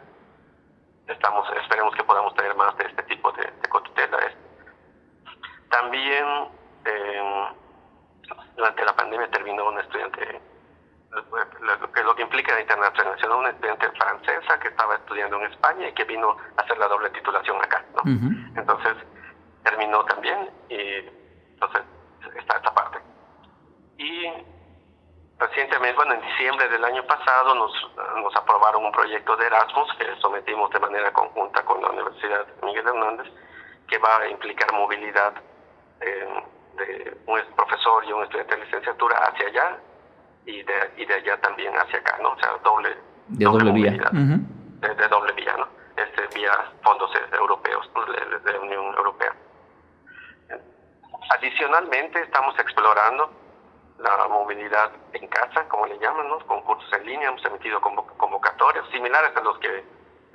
estamos 1.07 1.48
esperemos 1.62 1.95
que 1.95 2.03
podamos 2.03 2.33
tener 2.36 2.55
más 2.55 2.75
de 2.77 2.86
este 2.86 3.03
tipo 3.03 3.31
de, 3.33 3.43
de 3.43 3.69
cotutela. 3.69 4.17
También 5.69 6.25
eh, 6.86 7.48
durante 8.55 8.86
la 8.86 8.95
pandemia 8.95 9.29
terminó 9.31 9.67
una 9.67 9.81
estudiante, 9.81 10.41
lo, 11.12 11.91
que, 11.91 12.03
lo 12.03 12.15
que 12.15 12.22
implica 12.22 12.53
la 12.53 12.62
internacionalización, 12.62 13.39
una 13.39 13.50
estudiante 13.50 13.89
francesa 13.91 14.60
que 14.60 14.67
estaba 14.69 14.95
estudiando 14.95 15.39
en 15.39 15.51
España 15.51 15.88
y 15.89 15.93
que 15.93 16.03
vino 16.05 16.38
a 16.57 16.62
hacer 16.62 16.77
la 16.77 16.88
doble 16.88 17.10
titulación 17.10 17.57
acá. 17.57 17.83
¿no? 17.95 18.12
Entonces 18.55 18.95
terminó 19.63 20.03
también 20.05 20.50
y 20.69 20.79
entonces 21.53 21.81
está 22.36 22.57
esta 22.57 22.74
parte. 22.74 23.00
Y 23.98 24.27
Recientemente, 25.39 25.95
bueno, 25.95 26.13
en 26.13 26.22
diciembre 26.63 26.70
del 26.70 26.86
año 26.86 27.03
pasado 27.05 27.55
nos, 27.55 27.72
nos 28.22 28.36
aprobaron 28.36 28.86
un 28.86 28.91
proyecto 28.91 29.36
de 29.38 29.48
Erasmus 29.48 29.89
que 29.98 30.05
sometimos 30.22 30.70
de 30.72 30.79
manera 30.79 31.12
conjunta 31.12 31.63
con 31.63 31.82
la 31.82 31.89
Universidad 31.89 32.46
Miguel 32.62 32.88
Hernández, 32.88 33.27
que 33.88 33.98
va 33.98 34.17
a 34.17 34.27
implicar 34.29 34.72
movilidad 34.74 35.34
eh, 36.01 36.43
de 36.77 37.17
un 37.27 37.39
profesor 37.55 38.03
y 38.05 38.12
un 38.12 38.24
estudiante 38.24 38.55
de 38.55 38.65
licenciatura 38.65 39.17
hacia 39.17 39.48
allá 39.48 39.77
y 40.46 40.63
de, 40.63 40.74
y 40.98 41.05
de 41.05 41.13
allá 41.13 41.39
también 41.41 41.74
hacia 41.75 42.00
acá, 42.00 42.17
¿no? 42.22 42.32
O 42.32 42.39
sea, 42.39 42.51
doble, 42.63 42.98
de 43.27 43.46
doble, 43.46 43.72
vía. 43.72 43.91
de, 43.91 45.08
doble 45.08 45.34
vía, 45.34 45.55
¿no? 45.58 45.67
Este, 45.96 46.27
vía 46.36 46.51
fondos 46.84 47.12
europeos, 47.32 47.89
de, 48.08 48.39
de 48.39 48.53
la 48.53 48.60
Unión 48.60 48.86
Europea. 48.96 49.34
Adicionalmente, 51.29 52.22
estamos 52.22 52.58
explorando 52.60 53.43
la 54.03 54.27
movilidad 54.27 54.91
en 55.13 55.27
casa, 55.27 55.67
como 55.69 55.86
le 55.88 55.98
llaman, 56.00 56.27
¿no? 56.27 56.39
concursos 56.39 56.91
en 56.93 57.05
línea, 57.05 57.29
hemos 57.29 57.43
emitido 57.45 57.79
convocatorias 57.81 58.86
similares 58.91 59.36
a 59.36 59.41
los 59.41 59.57
que 59.60 59.83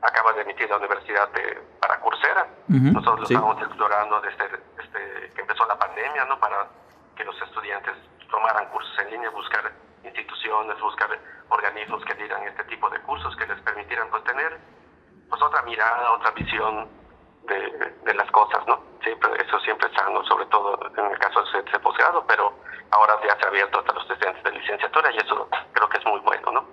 acaba 0.02 0.32
de 0.32 0.42
emitir 0.42 0.68
la 0.70 0.76
universidad 0.76 1.28
de, 1.32 1.60
para 1.80 2.00
Coursera. 2.00 2.46
Nosotros 2.68 3.20
lo 3.20 3.24
estamos 3.24 3.62
explorando 3.62 4.20
desde, 4.20 4.48
desde, 4.76 5.32
que 5.34 5.40
empezó 5.40 5.66
la 5.66 5.78
pandemia, 5.78 6.24
¿no? 6.26 6.38
Para 6.38 6.66
que 7.16 7.24
los 7.24 7.40
estudiantes 7.42 7.94
tomaran 8.30 8.68
cursos 8.68 8.96
en 9.00 9.10
línea, 9.10 9.30
buscar 9.30 9.72
instituciones, 10.04 10.80
buscar 10.80 11.10
organismos 11.48 12.04
que 12.04 12.14
dieran 12.14 12.42
este 12.46 12.64
tipo 12.64 12.88
de 12.90 13.00
cursos 13.00 13.34
que 13.36 13.46
les 13.46 13.60
permitieran 13.62 14.08
pues, 14.10 14.22
tener 14.24 14.58
pues 15.28 15.42
otra 15.42 15.62
mirada, 15.62 16.12
otra 16.12 16.30
visión 16.30 16.88
de, 17.46 17.94
de 18.04 18.14
las 18.14 18.30
cosas, 18.30 18.66
¿no? 18.66 18.80
Siempre, 19.02 19.30
eso 19.42 19.58
siempre 19.60 19.88
es 19.88 19.94
sano, 19.94 20.24
sobre 20.24 20.46
todo 20.46 20.78
en 20.96 21.06
el 21.06 21.18
caso 21.18 21.42
de 21.42 21.58
ese 21.58 21.78
posgrado, 21.80 22.24
pero 22.26 22.54
ahora 22.90 23.14
ya 23.26 23.36
se 23.38 23.44
ha 23.44 23.48
abierto 23.48 23.84
a 23.86 23.92
los 23.92 24.10
estudiantes 24.10 24.42
de 24.44 24.52
licenciatura 24.52 25.10
y 25.12 25.16
eso 25.18 25.48
creo 25.72 25.88
que 25.88 25.98
es 25.98 26.06
muy 26.06 26.20
bueno, 26.20 26.52
¿no? 26.52 26.64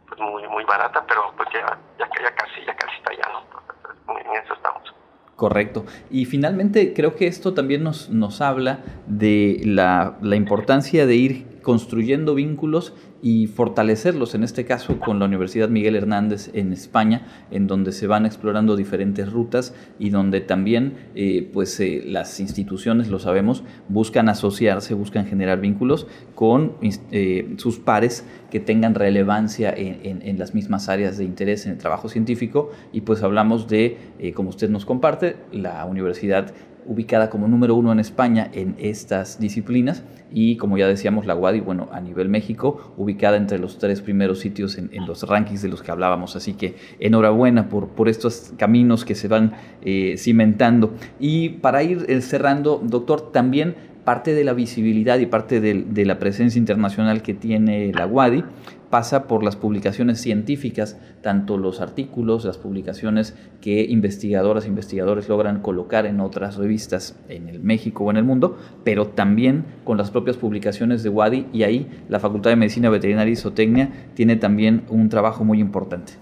pues 0.08 0.20
muy 0.20 0.46
muy 0.48 0.64
barata, 0.64 1.04
pero 1.06 1.32
pues 1.36 1.48
ya, 1.52 1.78
ya, 1.98 2.08
ya 2.20 2.34
casi, 2.34 2.64
ya 2.64 2.74
casi 2.76 2.96
está 2.96 3.12
allá, 3.12 3.28
¿no? 3.32 4.18
en 4.18 4.34
eso 4.36 4.54
estamos. 4.54 4.94
Correcto. 5.36 5.84
Y 6.10 6.26
finalmente 6.26 6.92
creo 6.94 7.16
que 7.16 7.26
esto 7.26 7.54
también 7.54 7.82
nos, 7.82 8.08
nos 8.10 8.40
habla 8.40 8.84
de 9.08 9.60
la, 9.64 10.16
la 10.22 10.36
importancia 10.36 11.06
de 11.06 11.16
ir 11.16 11.53
construyendo 11.64 12.36
vínculos 12.36 12.94
y 13.22 13.46
fortalecerlos, 13.46 14.34
en 14.34 14.44
este 14.44 14.66
caso 14.66 15.00
con 15.00 15.18
la 15.18 15.24
Universidad 15.24 15.70
Miguel 15.70 15.96
Hernández 15.96 16.50
en 16.52 16.74
España, 16.74 17.26
en 17.50 17.66
donde 17.66 17.90
se 17.92 18.06
van 18.06 18.26
explorando 18.26 18.76
diferentes 18.76 19.32
rutas 19.32 19.74
y 19.98 20.10
donde 20.10 20.42
también 20.42 21.08
eh, 21.14 21.48
pues, 21.52 21.80
eh, 21.80 22.04
las 22.06 22.38
instituciones, 22.38 23.08
lo 23.08 23.18
sabemos, 23.18 23.64
buscan 23.88 24.28
asociarse, 24.28 24.92
buscan 24.92 25.26
generar 25.26 25.60
vínculos 25.60 26.06
con 26.34 26.74
eh, 26.82 27.54
sus 27.56 27.78
pares 27.78 28.26
que 28.50 28.60
tengan 28.60 28.94
relevancia 28.94 29.72
en, 29.74 30.20
en, 30.22 30.38
las 30.38 30.54
mismas 30.54 30.90
áreas 30.90 31.16
de 31.16 31.24
interés 31.24 31.64
en 31.64 31.72
el 31.72 31.78
trabajo 31.78 32.10
científico. 32.10 32.70
Y 32.92 33.00
pues 33.00 33.22
hablamos 33.22 33.68
de, 33.68 33.96
como 34.34 34.50
usted 34.50 34.68
nos 34.68 34.84
comparte, 34.84 35.36
la 35.50 35.84
Universidad 35.86 36.52
ubicada 36.86 37.30
como 37.30 37.48
número 37.48 37.74
uno 37.74 37.92
en 37.92 38.00
España 38.00 38.50
en 38.52 38.76
estas 38.78 39.38
disciplinas 39.38 40.02
y 40.32 40.56
como 40.56 40.76
ya 40.76 40.88
decíamos 40.88 41.26
la 41.26 41.36
UADI, 41.36 41.60
bueno, 41.60 41.88
a 41.92 42.00
nivel 42.00 42.28
México, 42.28 42.92
ubicada 42.96 43.36
entre 43.36 43.58
los 43.58 43.78
tres 43.78 44.00
primeros 44.00 44.40
sitios 44.40 44.76
en, 44.78 44.90
los 45.06 45.22
rankings 45.22 45.62
de 45.62 45.68
los 45.68 45.82
que 45.82 45.92
hablábamos. 45.92 46.34
Así 46.34 46.54
que 46.54 46.74
enhorabuena 46.98 47.68
por, 47.68 47.88
por 47.88 48.08
estos 48.08 48.52
caminos 48.56 49.04
que 49.04 49.14
se 49.14 49.28
van 49.28 49.52
eh, 49.82 50.16
cimentando. 50.18 50.94
Y 51.20 51.50
para 51.50 51.84
ir 51.84 52.04
eh, 52.08 52.20
cerrando, 52.20 52.82
doctor, 52.82 53.30
también 53.30 53.76
parte 54.04 54.34
de 54.34 54.44
la 54.44 54.52
visibilidad 54.52 55.18
y 55.18 55.26
parte 55.26 55.60
de, 55.60 55.84
de 55.88 56.04
la 56.04 56.18
presencia 56.18 56.58
internacional 56.58 57.22
que 57.22 57.32
tiene 57.32 57.92
la 57.92 58.06
UADI 58.06 58.44
pasa 58.94 59.26
por 59.26 59.42
las 59.42 59.56
publicaciones 59.56 60.22
científicas, 60.22 60.96
tanto 61.20 61.58
los 61.58 61.80
artículos, 61.80 62.44
las 62.44 62.58
publicaciones 62.58 63.34
que 63.60 63.82
investigadoras 63.82 64.66
e 64.66 64.68
investigadores 64.68 65.28
logran 65.28 65.62
colocar 65.62 66.06
en 66.06 66.20
otras 66.20 66.58
revistas 66.58 67.20
en 67.28 67.48
el 67.48 67.58
México 67.58 68.04
o 68.04 68.10
en 68.12 68.18
el 68.18 68.22
mundo, 68.22 68.56
pero 68.84 69.08
también 69.08 69.80
con 69.84 69.98
las 69.98 70.12
propias 70.12 70.36
publicaciones 70.36 71.02
de 71.02 71.08
WADI 71.08 71.48
y 71.52 71.64
ahí 71.64 72.04
la 72.08 72.20
Facultad 72.20 72.50
de 72.50 72.56
Medicina 72.56 72.88
Veterinaria 72.88 73.32
y 73.32 73.34
Zootecnia 73.34 73.88
tiene 74.14 74.36
también 74.36 74.86
un 74.88 75.08
trabajo 75.08 75.42
muy 75.42 75.58
importante. 75.58 76.12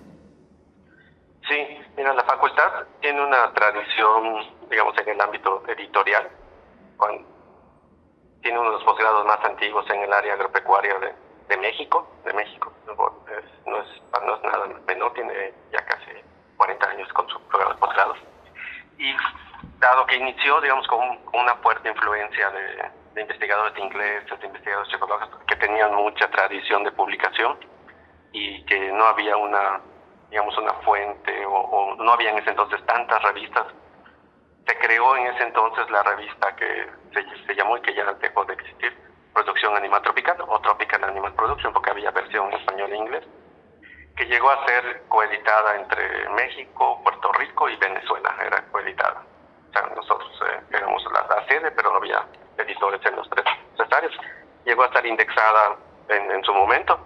Sí, 1.47 1.59
mira, 1.95 2.15
la 2.15 2.25
facultad 2.25 2.87
tiene 3.03 3.23
una 3.23 3.53
tradición 3.53 4.47
digamos, 4.71 4.97
en 4.97 5.11
el 5.11 5.21
ámbito 5.21 5.63
editorial. 5.69 6.27
tiene 8.41 8.59
uno 8.59 8.83
posgrados 8.83 9.27
más 9.27 9.45
antiguos 9.45 9.85
en 9.91 10.01
el 10.01 10.13
área 10.15 10.33
agropecuaria 10.33 10.99
de, 11.01 11.22
de 11.53 11.59
México, 11.59 12.09
de 12.25 12.33
México. 12.33 12.73
no, 12.87 13.79
es, 13.79 14.03
no 14.25 14.35
es 14.35 14.43
nada 14.43 14.67
menor, 14.87 15.13
tiene 15.13 15.53
ya 15.71 15.85
casi 15.85 16.11
40 16.57 16.91
años 16.91 17.13
con 17.13 17.29
su 17.29 17.39
programa 17.49 17.75
de. 17.75 18.19
Y 18.99 19.15
dado 19.79 20.07
que 20.07 20.17
inició, 20.17 20.61
digamos, 20.63 20.87
con, 20.89 21.01
una 21.35 21.55
fuerte 21.57 21.91
influencia 21.91 22.51
de, 22.51 23.21
investigadores 23.21 23.79
ingleses, 23.79 24.41
de 24.41 24.47
investigadores 24.47 24.91
checoslovacos, 24.91 25.45
que 25.45 25.57
tenían 25.57 25.95
mucha 25.95 26.31
tradición 26.31 26.85
de 26.85 26.93
publicación 26.93 27.59
y 28.33 28.65
que 28.65 28.91
no 28.93 29.05
había 29.05 29.37
una, 29.37 29.81
digamos, 30.31 30.57
una 30.57 30.73
fuente 30.85 31.45
o, 31.47 31.97
no 31.99 32.13
había 32.13 32.31
en 32.31 32.39
ese 32.39 32.51
entonces 32.51 32.81
tantas 32.87 33.23
revistas, 33.23 33.67
se 34.67 34.79
creó 34.79 35.17
en 35.17 35.27
ese 35.27 35.43
entonces 35.43 35.91
la 35.91 36.03
revista 36.03 36.57
que 36.57 36.89
se 37.47 37.55
llamó 37.55 37.77
y 37.77 37.83
que 37.83 37.95
ya 37.95 38.11
dejó 38.15 38.45
de 38.47 38.55
existir, 38.55 39.02
Producción 39.33 39.77
Animal 39.77 40.03
Tropical 40.03 40.37
o 40.47 40.61
Tropical 40.61 41.05
Animal 41.05 41.35
Production, 41.35 41.73
porque 41.73 41.91
había 41.91 42.11
versión 42.11 42.49
en 42.53 42.59
español 42.59 42.93
e 42.93 42.97
inglés 42.97 43.25
que 44.17 44.27
llegó 44.27 44.51
a 44.51 44.67
ser 44.67 45.03
coeditada 45.09 45.77
entre 45.77 46.29
México, 46.31 47.01
Puerto 47.03 47.33
Rico 47.33 47.69
y 47.69 47.77
Venezuela, 47.77 48.35
era 48.45 48.63
coeditada. 48.71 49.23
O 49.69 49.73
sea, 49.73 49.83
nosotros 49.95 50.31
eh, 50.49 50.61
éramos 50.71 51.03
la, 51.13 51.47
sede, 51.49 51.71
pero 51.71 51.95
había 51.95 52.25
editores 52.59 53.01
en 53.07 53.17
los 53.17 53.29
tres, 53.31 53.45
áreas. 53.91 54.13
Llegó 54.65 54.83
a 54.83 54.87
estar 54.87 55.05
indexada 55.05 55.77
en, 56.09 56.45
su 56.45 56.53
momento 56.55 56.99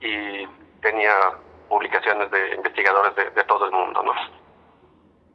y 0.00 0.46
tenía 0.80 1.12
publicaciones 1.68 2.30
de 2.30 2.54
investigadores 2.54 3.14
de, 3.14 3.44
todo 3.44 3.66
el 3.66 3.72
mundo, 3.72 4.02
¿no? 4.02 4.12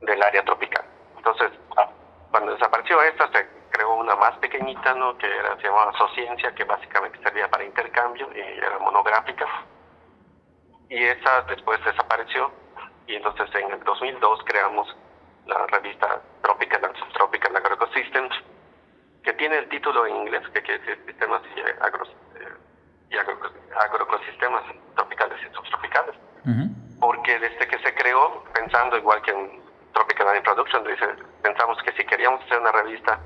Del 0.01 0.21
área 0.23 0.43
tropical. 0.43 0.83
Entonces, 1.17 1.51
ah, 1.77 1.89
cuando 2.31 2.53
desapareció 2.53 3.01
esta, 3.03 3.31
se 3.31 3.47
una 4.03 4.15
más 4.15 4.37
pequeñita, 4.37 4.93
¿no? 4.93 5.17
Que 5.17 5.27
era, 5.27 5.55
se 5.57 5.63
llamaba 5.63 5.93
Sociencia, 5.97 6.53
que 6.53 6.65
básicamente 6.65 7.19
servía 7.23 7.49
para 7.49 7.63
intercambio 7.63 8.29
y 8.35 8.39
era 8.39 8.77
monográfica. 8.79 9.47
Y 10.89 11.03
esa 11.03 11.41
después 11.43 11.83
desapareció 11.85 12.51
y 13.07 13.15
entonces 13.15 13.49
en 13.55 13.71
el 13.71 13.83
2002 13.83 14.39
creamos 14.45 14.95
la 15.45 15.65
revista 15.67 16.21
Tropical 16.41 16.85
and 16.85 16.95
Subtropical 16.97 17.55
Agroecosystems 17.55 18.35
que 19.23 19.33
tiene 19.33 19.57
el 19.57 19.69
título 19.69 20.05
en 20.05 20.15
inglés 20.17 20.43
que 20.53 20.61
quiere 20.61 20.79
decir 20.79 21.05
sistemas 21.05 21.41
y, 21.55 21.61
agro, 21.81 22.05
eh, 22.35 22.53
y 23.09 23.15
agroecosistemas 23.17 24.63
tropicales 24.95 25.39
y 25.41 25.53
subtropicales. 25.55 26.15
Porque 26.99 27.39
desde 27.39 27.67
que 27.67 27.79
se 27.79 27.95
creó 27.95 28.43
pensando 28.53 28.97
igual 28.97 29.21
que 29.21 29.31
en 29.31 29.61
Tropical 29.93 30.27
Land 30.27 30.43
Production 30.43 30.83
dice, 30.83 31.07
pensamos 31.41 31.81
que 31.83 31.91
si 31.93 32.05
queríamos 32.05 32.41
hacer 32.43 32.59
una 32.59 32.71
revista 32.71 33.19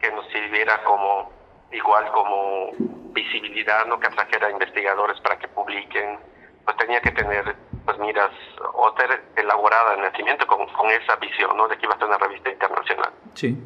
que 0.00 0.10
nos 0.12 0.26
sirviera 0.28 0.82
como 0.84 1.30
igual 1.72 2.10
como 2.12 2.70
visibilidad 3.12 3.86
no 3.86 3.98
que 3.98 4.06
atrajera 4.06 4.50
investigadores 4.50 5.18
para 5.20 5.38
que 5.38 5.48
publiquen 5.48 6.18
pues 6.64 6.76
tenía 6.76 7.00
que 7.00 7.12
tener 7.12 7.56
pues 7.84 7.98
miras 7.98 8.30
o 8.74 8.92
ser 8.98 9.22
elaborada 9.36 9.94
en 9.94 10.02
nacimiento 10.02 10.46
con, 10.46 10.66
con 10.66 10.90
esa 10.90 11.14
visión, 11.16 11.56
¿no? 11.56 11.68
De 11.68 11.78
que 11.78 11.86
iba 11.86 11.94
a 11.94 11.98
ser 11.98 12.08
una 12.08 12.18
revista 12.18 12.50
internacional. 12.50 13.12
Sí. 13.34 13.56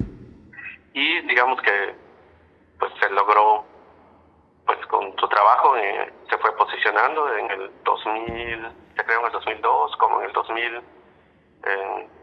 Y 0.92 1.20
digamos 1.22 1.60
que 1.62 1.94
pues 2.78 2.92
se 3.00 3.08
logró 3.10 3.64
pues 4.66 4.86
con 4.86 5.16
su 5.18 5.28
trabajo 5.28 5.76
eh, 5.76 6.12
se 6.28 6.38
fue 6.38 6.54
posicionando 6.56 7.34
en 7.36 7.50
el 7.50 7.70
2000, 7.84 8.68
se 8.96 9.04
creó 9.04 9.20
en 9.20 9.26
el 9.26 9.32
2002, 9.32 9.96
como 9.96 10.20
en 10.20 10.26
el 10.26 10.32
2005, 10.32 12.19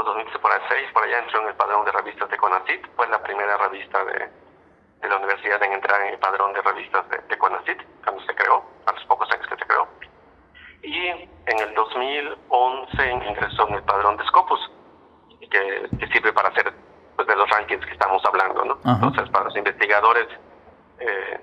2006, 0.00 0.92
por 0.92 1.02
allá 1.02 1.18
entró 1.18 1.42
en 1.42 1.48
el 1.48 1.54
padrón 1.54 1.84
de 1.84 1.92
revistas 1.92 2.30
de 2.30 2.36
CONACIT, 2.36 2.86
fue 2.96 3.08
la 3.08 3.22
primera 3.22 3.56
revista 3.58 4.04
de, 4.04 4.30
de 5.02 5.08
la 5.08 5.16
universidad 5.16 5.62
en 5.62 5.72
entrar 5.72 6.00
en 6.02 6.14
el 6.14 6.18
padrón 6.18 6.52
de 6.52 6.62
revistas 6.62 7.08
de, 7.10 7.18
de 7.18 7.38
CONACIT, 7.38 7.78
cuando 8.04 8.22
se 8.24 8.34
creó, 8.34 8.64
a 8.86 8.92
los 8.92 9.04
pocos 9.04 9.30
años 9.32 9.46
que 9.48 9.56
se 9.56 9.66
creó. 9.66 9.88
Y 10.82 11.06
en 11.08 11.58
el 11.60 11.74
2011 11.74 13.10
ingresó 13.10 13.68
en 13.68 13.74
el 13.74 13.82
padrón 13.82 14.16
de 14.16 14.24
Scopus, 14.26 14.70
que, 15.50 15.88
que 15.98 16.06
sirve 16.08 16.32
para 16.32 16.48
hacer 16.48 16.72
pues, 17.16 17.28
de 17.28 17.36
los 17.36 17.48
rankings 17.50 17.84
que 17.84 17.92
estamos 17.92 18.22
hablando. 18.24 18.64
¿no? 18.64 18.78
Entonces, 18.84 19.28
para 19.30 19.44
los 19.44 19.56
investigadores 19.56 20.26
eh, 20.98 21.40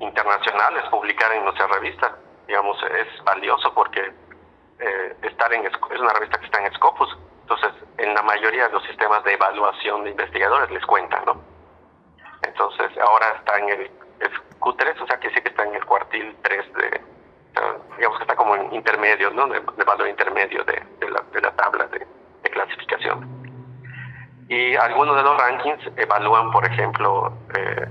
internacionales, 0.00 0.84
publicar 0.90 1.32
en 1.32 1.44
nuestra 1.44 1.66
revista, 1.66 2.16
digamos, 2.46 2.76
es 2.82 3.24
valioso 3.24 3.72
porque 3.74 4.12
eh, 4.80 5.16
estar 5.22 5.52
en, 5.52 5.66
es 5.66 6.00
una 6.00 6.12
revista 6.12 6.38
que 6.38 6.46
está 6.46 6.64
en 6.64 6.72
Scopus, 6.74 7.16
entonces 7.48 7.82
en 7.96 8.12
la 8.12 8.22
mayoría 8.22 8.66
de 8.66 8.74
los 8.74 8.84
sistemas 8.84 9.24
de 9.24 9.32
evaluación 9.32 10.04
de 10.04 10.10
investigadores 10.10 10.70
les 10.70 10.84
cuenta, 10.84 11.22
¿no? 11.24 11.40
Entonces, 12.42 12.90
ahora 12.98 13.26
está 13.38 13.58
en 13.58 13.70
el 13.70 13.90
Q3, 14.60 15.02
o 15.02 15.06
sea 15.06 15.18
que 15.18 15.30
sí 15.30 15.40
que 15.40 15.48
está 15.48 15.64
en 15.64 15.74
el 15.74 15.84
cuartil 15.86 16.36
3 16.42 16.72
de, 16.74 17.00
digamos 17.96 18.18
que 18.18 18.24
está 18.24 18.36
como 18.36 18.54
en 18.54 18.72
intermedio, 18.74 19.30
¿no? 19.30 19.46
De, 19.46 19.60
valor 19.60 20.08
intermedio 20.08 20.62
de, 20.64 21.08
la, 21.08 21.22
de 21.32 21.40
la, 21.40 21.50
tabla 21.52 21.86
de, 21.86 22.06
clasificación. 22.50 23.26
Y 24.48 24.76
algunos 24.76 25.16
de 25.16 25.22
los 25.22 25.38
rankings 25.38 25.90
evalúan, 25.96 26.50
por 26.50 26.66
ejemplo, 26.66 27.32
eh, 27.54 27.86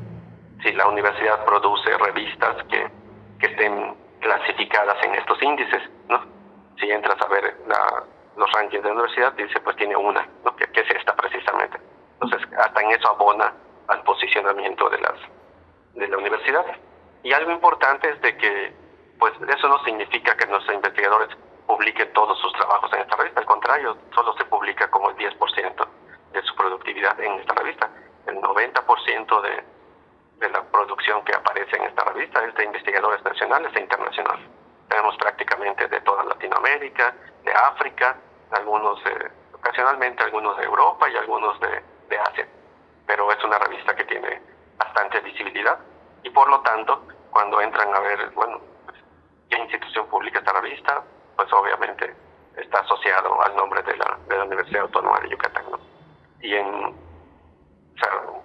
si 0.62 0.72
la 0.74 0.88
universidad 0.88 1.44
produce 1.46 1.98
revistas 1.98 2.64
que, 2.66 2.88
que 3.40 3.48
estén 3.48 3.96
clasificadas 4.20 5.04
en 5.04 5.16
estos 5.16 5.42
índices, 5.42 5.82
¿no? 6.10 6.22
Si 6.80 6.90
entras 6.92 7.20
a 7.22 7.28
ver 7.28 7.58
los 8.38 8.52
rankings 8.52 8.84
de 8.84 8.90
la 8.90 8.96
universidad, 8.96 9.34
dice, 9.34 9.60
pues 9.60 9.76
tiene 9.76 9.96
una, 9.96 10.28
¿no? 10.46 10.56
que, 10.56 10.68
que 10.68 10.82
es 10.82 10.92
esta 10.92 11.16
precisamente. 11.16 11.78
Entonces, 12.22 12.48
hasta 12.58 12.82
en 12.82 12.92
eso 12.92 13.10
abona 13.10 13.54
al 13.88 14.04
posicionamiento 14.04 14.90
de 14.90 15.00
las 15.02 15.20
de 15.96 16.08
la 16.08 16.18
universidad. 16.18 16.66
Y 17.24 17.34
algo 17.34 17.52
importante 17.52 18.10
es 18.10 18.22
de 18.22 18.38
que 18.38 18.74
pues 19.20 19.34
eso 19.48 19.68
no 19.68 19.84
significa 19.84 20.36
que 20.38 20.46
nuestros 20.46 20.76
investigadores 20.76 21.30
publiquen 21.66 22.14
todos 22.14 22.40
sus 22.40 22.54
trabajos 22.54 22.92
en 22.94 23.02
esta 23.02 23.16
revista, 23.16 23.40
al 23.40 23.46
contrario, 23.48 23.98
solo 24.14 24.34
se 24.38 24.46
publica 24.46 24.90
como 24.92 25.10
el 25.10 25.16
10% 25.18 25.88
de 26.34 26.42
su 26.44 26.56
productividad 26.56 27.20
en 27.20 27.34
esta 27.40 27.56
revista. 27.56 27.90
El 28.28 28.36
90% 28.38 29.42
de, 29.42 29.64
de 30.40 30.50
la 30.50 30.64
producción 30.64 31.24
que 31.26 31.34
aparece 31.36 31.78
en 31.78 31.84
esta 31.86 32.04
revista 32.04 32.46
es 32.46 32.54
de 32.56 32.66
investigadores 32.66 33.24
nacionales 33.24 33.76
e 33.76 33.80
internacionales. 33.80 34.46
Tenemos 34.88 35.18
prácticamente 35.18 35.88
de 35.88 36.00
toda 36.02 36.24
Latinoamérica, 36.24 37.16
de 37.44 37.54
África, 37.54 38.18
algunos 38.52 39.02
ocasionalmente 39.54 40.24
algunos 40.24 40.58
de 40.58 40.64
Europa 40.64 41.10
y 41.10 41.18
algunos 41.18 41.60
de, 41.60 41.84
Asia 42.18 42.48
pero 43.06 43.32
es 43.32 43.44
una 43.44 43.60
revista 43.60 43.96
que 43.96 44.06
tiene 44.06 44.42
bastante 44.78 45.20
visibilidad 45.22 45.78
y 46.24 46.30
por 46.30 46.50
lo 46.50 46.60
tanto, 46.62 47.04
cuando 47.30 47.62
entran 47.62 47.94
a 47.96 48.00
ver, 48.00 48.30
bueno, 48.32 48.60
pues, 48.86 48.98
qué 49.50 49.58
institución 49.58 50.08
publica 50.08 50.40
esta 50.40 50.52
revista, 50.54 51.04
pues 51.36 51.52
obviamente 51.54 52.14
está 52.58 52.80
asociado 52.80 53.42
al 53.42 53.56
nombre 53.56 53.82
de 53.84 53.96
la, 53.96 54.18
de 54.28 54.38
la 54.38 54.44
Universidad 54.44 54.82
Autónoma 54.82 55.20
de 55.22 55.30
Yucatán. 55.30 55.64
Y 56.42 56.56
en 56.56 56.96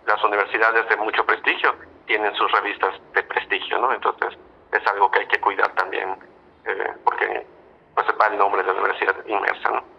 las 0.06 0.24
universidades 0.24 0.88
de 0.88 0.96
mucho 0.96 1.24
prestigio 1.26 1.74
tienen 2.06 2.34
sus 2.36 2.50
revistas 2.52 2.94
de 3.14 3.22
prestigio, 3.24 3.78
¿no? 3.78 3.92
Entonces 3.92 4.38
es 4.72 4.86
algo 4.86 5.10
que 5.10 5.20
hay 5.20 5.26
que 5.26 5.40
cuidar 5.40 5.74
también, 5.74 6.16
eh, 6.64 6.92
porque 7.04 7.46
pues 7.94 8.06
va 8.20 8.26
el 8.28 8.38
nombre 8.38 8.62
de 8.62 8.72
la 8.72 8.80
universidad 8.80 9.26
inmersa, 9.26 9.70
¿no? 9.70 9.91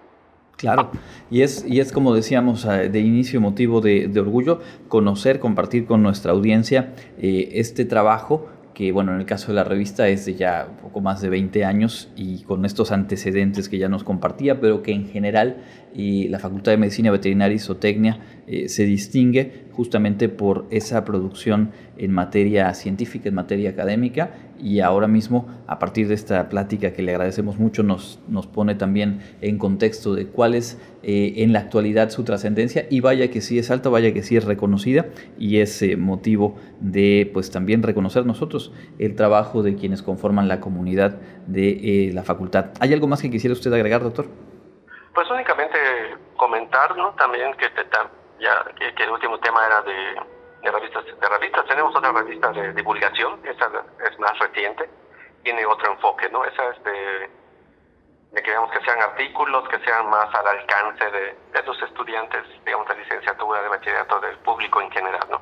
Claro, 0.57 0.91
y 1.29 1.41
es, 1.41 1.65
y 1.67 1.79
es 1.79 1.91
como 1.91 2.13
decíamos 2.13 2.65
de 2.65 2.99
inicio 2.99 3.41
motivo 3.41 3.81
de, 3.81 4.09
orgullo, 4.17 4.61
conocer, 4.87 5.39
compartir 5.39 5.85
con 5.85 6.03
nuestra 6.03 6.31
audiencia 6.31 6.93
eh, 7.17 7.49
este 7.53 7.85
trabajo 7.85 8.47
que 8.73 8.91
bueno, 8.91 9.13
en 9.13 9.19
el 9.19 9.25
caso 9.25 9.47
de 9.47 9.53
la 9.53 9.63
revista 9.63 10.07
es 10.07 10.25
de 10.25 10.35
ya 10.35 10.67
poco 10.81 11.01
más 11.01 11.21
de 11.21 11.29
20 11.29 11.63
años 11.63 12.09
y 12.15 12.43
con 12.43 12.65
estos 12.65 12.91
antecedentes 12.91 13.69
que 13.69 13.77
ya 13.77 13.87
nos 13.87 14.03
compartía, 14.03 14.59
pero 14.59 14.81
que 14.81 14.91
en 14.91 15.07
general 15.07 15.57
y 15.93 16.27
la 16.29 16.39
Facultad 16.39 16.71
de 16.71 16.77
Medicina 16.77 17.12
Veterinaria 17.12 17.56
y 17.56 17.60
Zootecnia 17.60 18.19
eh, 18.47 18.67
se 18.67 18.86
distingue 18.86 19.63
justamente 19.71 20.29
por 20.29 20.65
esa 20.69 21.06
producción 21.06 21.71
en 21.97 22.12
materia 22.12 22.73
científica, 22.73 23.29
en 23.29 23.36
materia 23.36 23.69
académica 23.69 24.32
y 24.62 24.79
ahora 24.82 25.08
mismo 25.08 25.47
a 25.67 25.79
partir 25.79 26.08
de 26.08 26.13
esta 26.13 26.49
plática 26.49 26.93
que 26.93 27.01
le 27.03 27.12
agradecemos 27.12 27.58
mucho 27.58 27.84
nos, 27.84 28.19
nos 28.27 28.47
pone 28.47 28.75
también 28.75 29.21
en 29.41 29.58
contexto 29.58 30.13
de 30.13 30.27
cuál 30.27 30.56
es 30.56 30.79
eh, 31.03 31.34
en 31.38 31.53
la 31.53 31.60
actualidad 31.60 32.10
su 32.10 32.23
trascendencia 32.23 32.86
y 32.89 32.99
vaya 32.99 33.29
que 33.29 33.41
sí 33.41 33.58
es 33.58 33.71
alta, 33.71 33.89
vaya 33.89 34.13
que 34.13 34.23
sí 34.23 34.36
es 34.36 34.45
reconocida 34.45 35.08
y 35.39 35.60
es 35.60 35.82
eh, 35.82 35.95
motivo 35.97 36.56
de 36.79 37.29
pues 37.34 37.49
también 37.51 37.84
reconocer 37.84 38.25
nosotros 38.25 38.71
el 38.99 39.15
trabajo 39.15 39.63
de 39.63 39.75
quienes 39.75 40.01
conforman 40.01 40.47
la 40.47 40.60
comunidad 40.60 41.17
de 41.47 42.12
la 42.13 42.23
facultad. 42.23 42.71
¿Hay 42.79 42.93
algo 42.93 43.08
más 43.08 43.21
que 43.21 43.29
quisiera 43.29 43.53
usted 43.53 43.71
agregar, 43.73 44.03
doctor? 44.03 44.27
Pues 45.13 45.29
únicamente 45.29 45.62
comentar, 46.73 46.97
¿no? 46.97 47.13
También 47.15 47.53
que, 47.55 47.71
ya, 48.39 48.63
que, 48.75 49.03
el 49.03 49.12
último 49.12 49.39
tema 49.39 49.65
era 49.65 49.81
de, 49.81 50.15
de, 50.62 50.71
revistas. 50.71 51.05
De 51.05 51.29
revistas 51.29 51.65
tenemos 51.65 51.95
otra 51.95 52.12
revista 52.12 52.51
de 52.51 52.73
divulgación, 52.73 53.39
esa 53.45 53.69
es 54.09 54.19
más 54.19 54.38
reciente, 54.39 54.89
tiene 55.43 55.65
otro 55.65 55.91
enfoque, 55.91 56.29
¿no? 56.29 56.43
Esa 56.45 56.69
es 56.69 56.83
de, 56.83 57.29
de 58.31 58.41
que 58.41 58.51
que 58.51 58.86
sean 58.86 59.01
artículos 59.01 59.67
que 59.69 59.79
sean 59.79 60.09
más 60.09 60.33
al 60.33 60.47
alcance 60.47 61.12
de, 61.12 61.38
de 61.53 61.63
los 61.63 61.81
estudiantes, 61.83 62.43
digamos, 62.65 62.88
de 62.88 62.95
licenciatura, 62.95 63.62
de 63.62 63.69
bachillerato, 63.69 64.19
del 64.19 64.38
público 64.39 64.81
en 64.81 64.91
general, 64.91 65.27
¿no? 65.29 65.41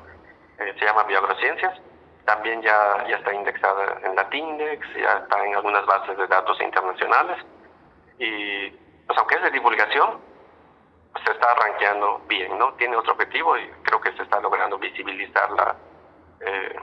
Eh, 0.58 0.74
se 0.78 0.84
llama 0.84 1.04
Bioagrociencias, 1.04 1.80
también 2.24 2.62
ya, 2.62 3.04
ya 3.08 3.16
está 3.16 3.32
indexada 3.32 3.98
en 4.04 4.14
la 4.14 4.28
TINDEX, 4.28 4.86
ya 4.94 5.14
está 5.14 5.44
en 5.44 5.56
algunas 5.56 5.84
bases 5.86 6.16
de 6.16 6.26
datos 6.26 6.60
internacionales, 6.60 7.38
y 8.18 8.70
pues 9.06 9.18
aunque 9.18 9.34
es 9.36 9.42
de 9.42 9.50
divulgación, 9.50 10.31
se 11.24 11.32
está 11.32 11.54
rankeando 11.54 12.20
bien, 12.28 12.58
¿no? 12.58 12.72
Tiene 12.74 12.96
otro 12.96 13.12
objetivo 13.12 13.56
y 13.56 13.68
creo 13.82 14.00
que 14.00 14.12
se 14.12 14.22
está 14.22 14.40
logrando 14.40 14.78
visibilizar 14.78 15.50
la, 15.52 15.76
eh, 16.40 16.76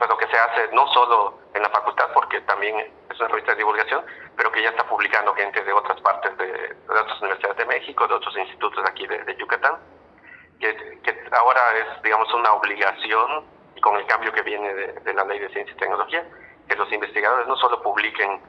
pues 0.00 0.08
lo 0.08 0.16
que 0.16 0.26
se 0.28 0.36
hace 0.36 0.72
no 0.72 0.86
solo 0.88 1.38
en 1.54 1.62
la 1.62 1.68
facultad, 1.68 2.08
porque 2.14 2.40
también 2.42 2.78
es 2.78 3.20
una 3.20 3.28
revista 3.28 3.52
de 3.52 3.58
divulgación, 3.58 4.02
pero 4.34 4.50
que 4.50 4.62
ya 4.62 4.70
está 4.70 4.84
publicando 4.88 5.34
gente 5.34 5.62
de 5.62 5.72
otras 5.72 6.00
partes 6.00 6.36
de, 6.38 6.76
otras 6.88 7.20
universidades 7.20 7.58
de 7.58 7.66
México, 7.66 8.08
de 8.08 8.14
otros 8.14 8.36
institutos 8.38 8.82
aquí 8.88 9.06
de, 9.06 9.36
Yucatán, 9.36 9.76
que, 10.58 10.74
que, 11.02 11.24
ahora 11.32 11.60
es, 11.76 12.02
digamos, 12.02 12.32
una 12.32 12.52
obligación, 12.52 13.44
y 13.76 13.80
con 13.82 13.96
el 13.96 14.06
cambio 14.06 14.32
que 14.32 14.42
viene 14.42 14.72
de, 14.72 15.14
la 15.14 15.24
ley 15.24 15.38
de 15.38 15.50
ciencia 15.50 15.74
y 15.74 15.78
tecnología, 15.78 16.26
que 16.66 16.76
los 16.76 16.90
investigadores 16.92 17.46
no 17.46 17.56
solo 17.56 17.82
publiquen 17.82 18.40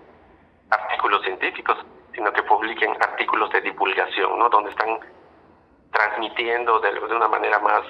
artículos 0.70 1.22
científicos, 1.24 1.78
sino 2.13 2.32
que 2.32 2.44
publiquen 2.44 2.96
artículos 3.02 3.50
de 3.52 3.60
divulgación, 3.60 4.39
¿no? 4.39 4.48
donde 4.48 4.70
están 4.70 5.00
transmitiendo 5.92 6.80
de, 6.80 6.92
de 6.94 7.16
una 7.16 7.28
manera 7.28 7.60
más, 7.60 7.84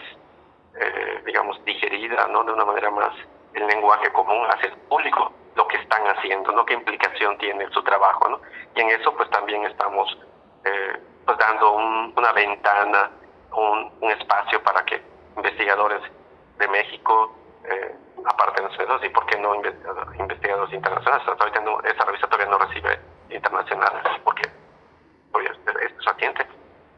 eh, 0.80 1.22
digamos, 1.26 1.64
digerida, 1.66 2.28
¿no? 2.28 2.44
de 2.44 2.54
una 2.54 2.66
manera 2.66 2.90
más 2.92 3.14
el 3.54 3.68
lenguaje 3.68 4.12
común 4.12 4.46
hacia 4.50 4.70
el 4.70 4.78
público 4.88 5.34
lo 5.56 5.68
que 5.68 5.78
están 5.78 6.04
haciendo, 6.06 6.52
¿no? 6.52 6.66
qué 6.66 6.74
implicación 6.74 7.38
tiene 7.38 7.70
su 7.72 7.84
trabajo. 7.84 8.30
¿no? 8.30 8.40
Y 8.76 8.82
en 8.82 8.90
eso 8.90 9.14
pues 9.16 9.30
también 9.30 9.66
estamos 9.66 10.18
eh, 10.64 10.98
pues 11.26 11.38
dando 11.38 11.74
una 11.74 12.32
ventana, 12.34 13.12
un, 13.54 13.92
un, 14.00 14.12
espacio 14.12 14.62
para 14.64 14.84
que 14.86 15.02
investigadores 15.36 16.02
de 16.58 16.68
México, 16.68 17.36
eh, 17.66 17.96
aparte 18.26 18.62
de 18.62 18.70
nosotros, 18.70 19.04
y 19.04 19.10
por 19.10 19.26
qué 19.26 19.38
no 19.38 19.56
investigadores 19.56 20.74
internacionales, 20.74 21.28
ahorita 21.28 21.62
no, 21.62 21.80
esa 21.82 22.06
revista 22.06 22.28
todavía 22.28 22.52
no 22.52 22.58
recibe 22.60 23.00
internacionales, 23.30 24.04
porque 24.24 24.50
pues, 25.32 25.50
es 25.50 26.06
reciente, 26.06 26.46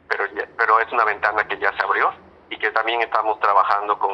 pero, 0.08 0.26
pero 0.58 0.80
es 0.80 0.83
una 0.93 1.06
ventana 1.06 1.47
que 1.47 1.58
ya 1.58 1.71
se 1.75 1.84
abrió 1.84 2.13
y 2.49 2.58
que 2.58 2.71
también 2.71 3.01
estamos 3.01 3.39
trabajando 3.39 3.97
con 3.97 4.13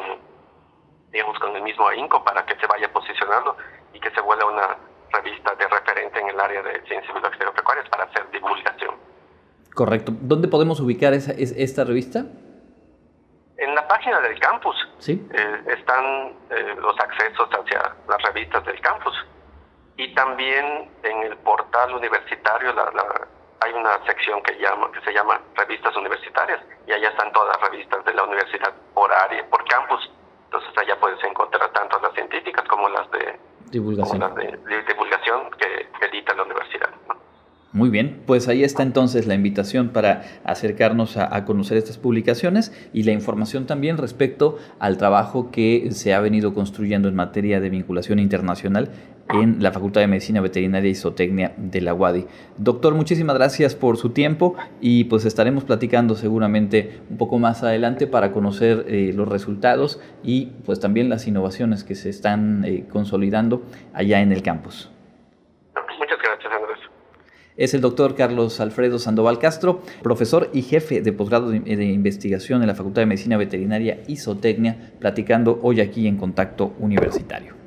digamos, 1.12 1.38
con 1.38 1.54
el 1.56 1.62
mismo 1.62 1.88
AINCO 1.88 2.22
para 2.24 2.44
que 2.46 2.56
se 2.56 2.66
vaya 2.66 2.92
posicionando 2.92 3.56
y 3.92 4.00
que 4.00 4.10
se 4.10 4.20
vuelva 4.20 4.46
una 4.46 4.76
revista 5.10 5.54
de 5.56 5.66
referente 5.66 6.20
en 6.20 6.28
el 6.28 6.40
área 6.40 6.62
de 6.62 6.80
ciencias 6.86 7.12
biológicas 7.12 7.88
para 7.90 8.04
hacer 8.04 8.30
divulgación. 8.30 8.94
Correcto. 9.74 10.12
¿Dónde 10.20 10.48
podemos 10.48 10.80
ubicar 10.80 11.14
esa, 11.14 11.32
esta 11.32 11.84
revista? 11.84 12.24
En 13.56 13.74
la 13.74 13.86
página 13.86 14.20
del 14.20 14.38
campus. 14.38 14.76
Sí. 14.98 15.26
Eh, 15.32 15.64
están 15.78 16.04
eh, 16.50 16.76
los 16.80 16.98
accesos 16.98 17.48
hacia 17.50 17.94
las 18.08 18.22
revistas 18.22 18.64
del 18.64 18.80
campus. 18.80 19.14
Y 19.96 20.14
también 20.14 20.90
en 21.02 21.22
el 21.24 21.36
portal 21.38 21.94
universitario 21.94 22.72
hay 23.70 23.80
una 23.80 24.04
sección 24.04 24.42
que, 24.42 24.58
llama, 24.58 24.90
que 24.92 25.00
se 25.00 25.12
llama 25.12 25.40
Revistas 25.54 25.96
Universitarias 25.96 26.60
y 26.86 26.92
allá 26.92 27.08
están 27.08 27.32
todas 27.32 27.56
las 27.56 27.70
revistas 27.70 28.04
de 28.04 28.14
la 28.14 28.24
universidad 28.24 28.72
por 28.94 29.12
área, 29.12 29.46
por 29.48 29.64
campus. 29.64 30.10
Entonces 30.46 30.70
allá 30.76 30.98
puedes 30.98 31.22
encontrar 31.22 31.70
tanto 31.72 31.98
las 32.00 32.12
científicas 32.14 32.66
como 32.68 32.88
las 32.88 33.10
de 33.12 33.38
divulgación, 33.70 34.34
de, 34.34 34.82
divulgación 34.82 35.50
que 35.58 36.06
edita 36.06 36.34
la 36.34 36.42
universidad. 36.42 36.90
Muy 37.72 37.88
bien, 37.88 38.24
pues 38.26 38.48
ahí 38.48 38.64
está 38.64 38.82
entonces 38.82 39.28
la 39.28 39.34
invitación 39.34 39.90
para 39.90 40.24
acercarnos 40.42 41.16
a, 41.16 41.44
conocer 41.44 41.76
estas 41.76 41.98
publicaciones 41.98 42.72
y 42.92 43.04
la 43.04 43.12
información 43.12 43.66
también 43.66 43.96
respecto 43.96 44.58
al 44.80 44.98
trabajo 44.98 45.52
que 45.52 45.92
se 45.92 46.12
ha 46.12 46.18
venido 46.18 46.52
construyendo 46.52 47.08
en 47.08 47.14
materia 47.14 47.60
de 47.60 47.70
vinculación 47.70 48.18
internacional 48.18 48.90
en 49.34 49.62
la 49.62 49.72
Facultad 49.72 50.00
de 50.00 50.06
Medicina 50.06 50.40
Veterinaria 50.40 50.90
y 50.90 50.94
Zootecnia 50.94 51.52
de 51.56 51.80
la 51.80 51.94
UADI. 51.94 52.26
Doctor, 52.56 52.94
muchísimas 52.94 53.36
gracias 53.36 53.74
por 53.74 53.96
su 53.96 54.10
tiempo 54.10 54.54
y 54.80 55.04
pues 55.04 55.24
estaremos 55.24 55.64
platicando 55.64 56.14
seguramente 56.14 57.00
un 57.10 57.16
poco 57.16 57.38
más 57.38 57.62
adelante 57.62 58.06
para 58.06 58.32
conocer 58.32 58.84
eh, 58.88 59.12
los 59.14 59.28
resultados 59.28 60.00
y 60.22 60.46
pues 60.64 60.80
también 60.80 61.08
las 61.08 61.26
innovaciones 61.26 61.84
que 61.84 61.94
se 61.94 62.08
están 62.10 62.64
eh, 62.64 62.84
consolidando 62.90 63.62
allá 63.92 64.20
en 64.20 64.32
el 64.32 64.42
campus. 64.42 64.90
Muchas 65.98 66.18
gracias, 66.22 66.52
Andrés. 66.52 66.78
Es 67.56 67.74
el 67.74 67.80
doctor 67.82 68.14
Carlos 68.14 68.58
Alfredo 68.60 68.98
Sandoval 68.98 69.38
Castro, 69.38 69.82
profesor 70.02 70.48
y 70.54 70.62
jefe 70.62 71.02
de 71.02 71.12
posgrado 71.12 71.50
de, 71.50 71.84
investigación 71.84 72.62
en 72.62 72.68
la 72.68 72.74
Facultad 72.74 73.02
de 73.02 73.06
Medicina 73.06 73.36
Veterinaria 73.36 74.00
y 74.06 74.16
Zootecnia, 74.16 74.92
platicando 74.98 75.58
hoy 75.62 75.80
aquí 75.80 76.06
en 76.06 76.16
Contacto 76.16 76.72
Universitario. 76.78 77.59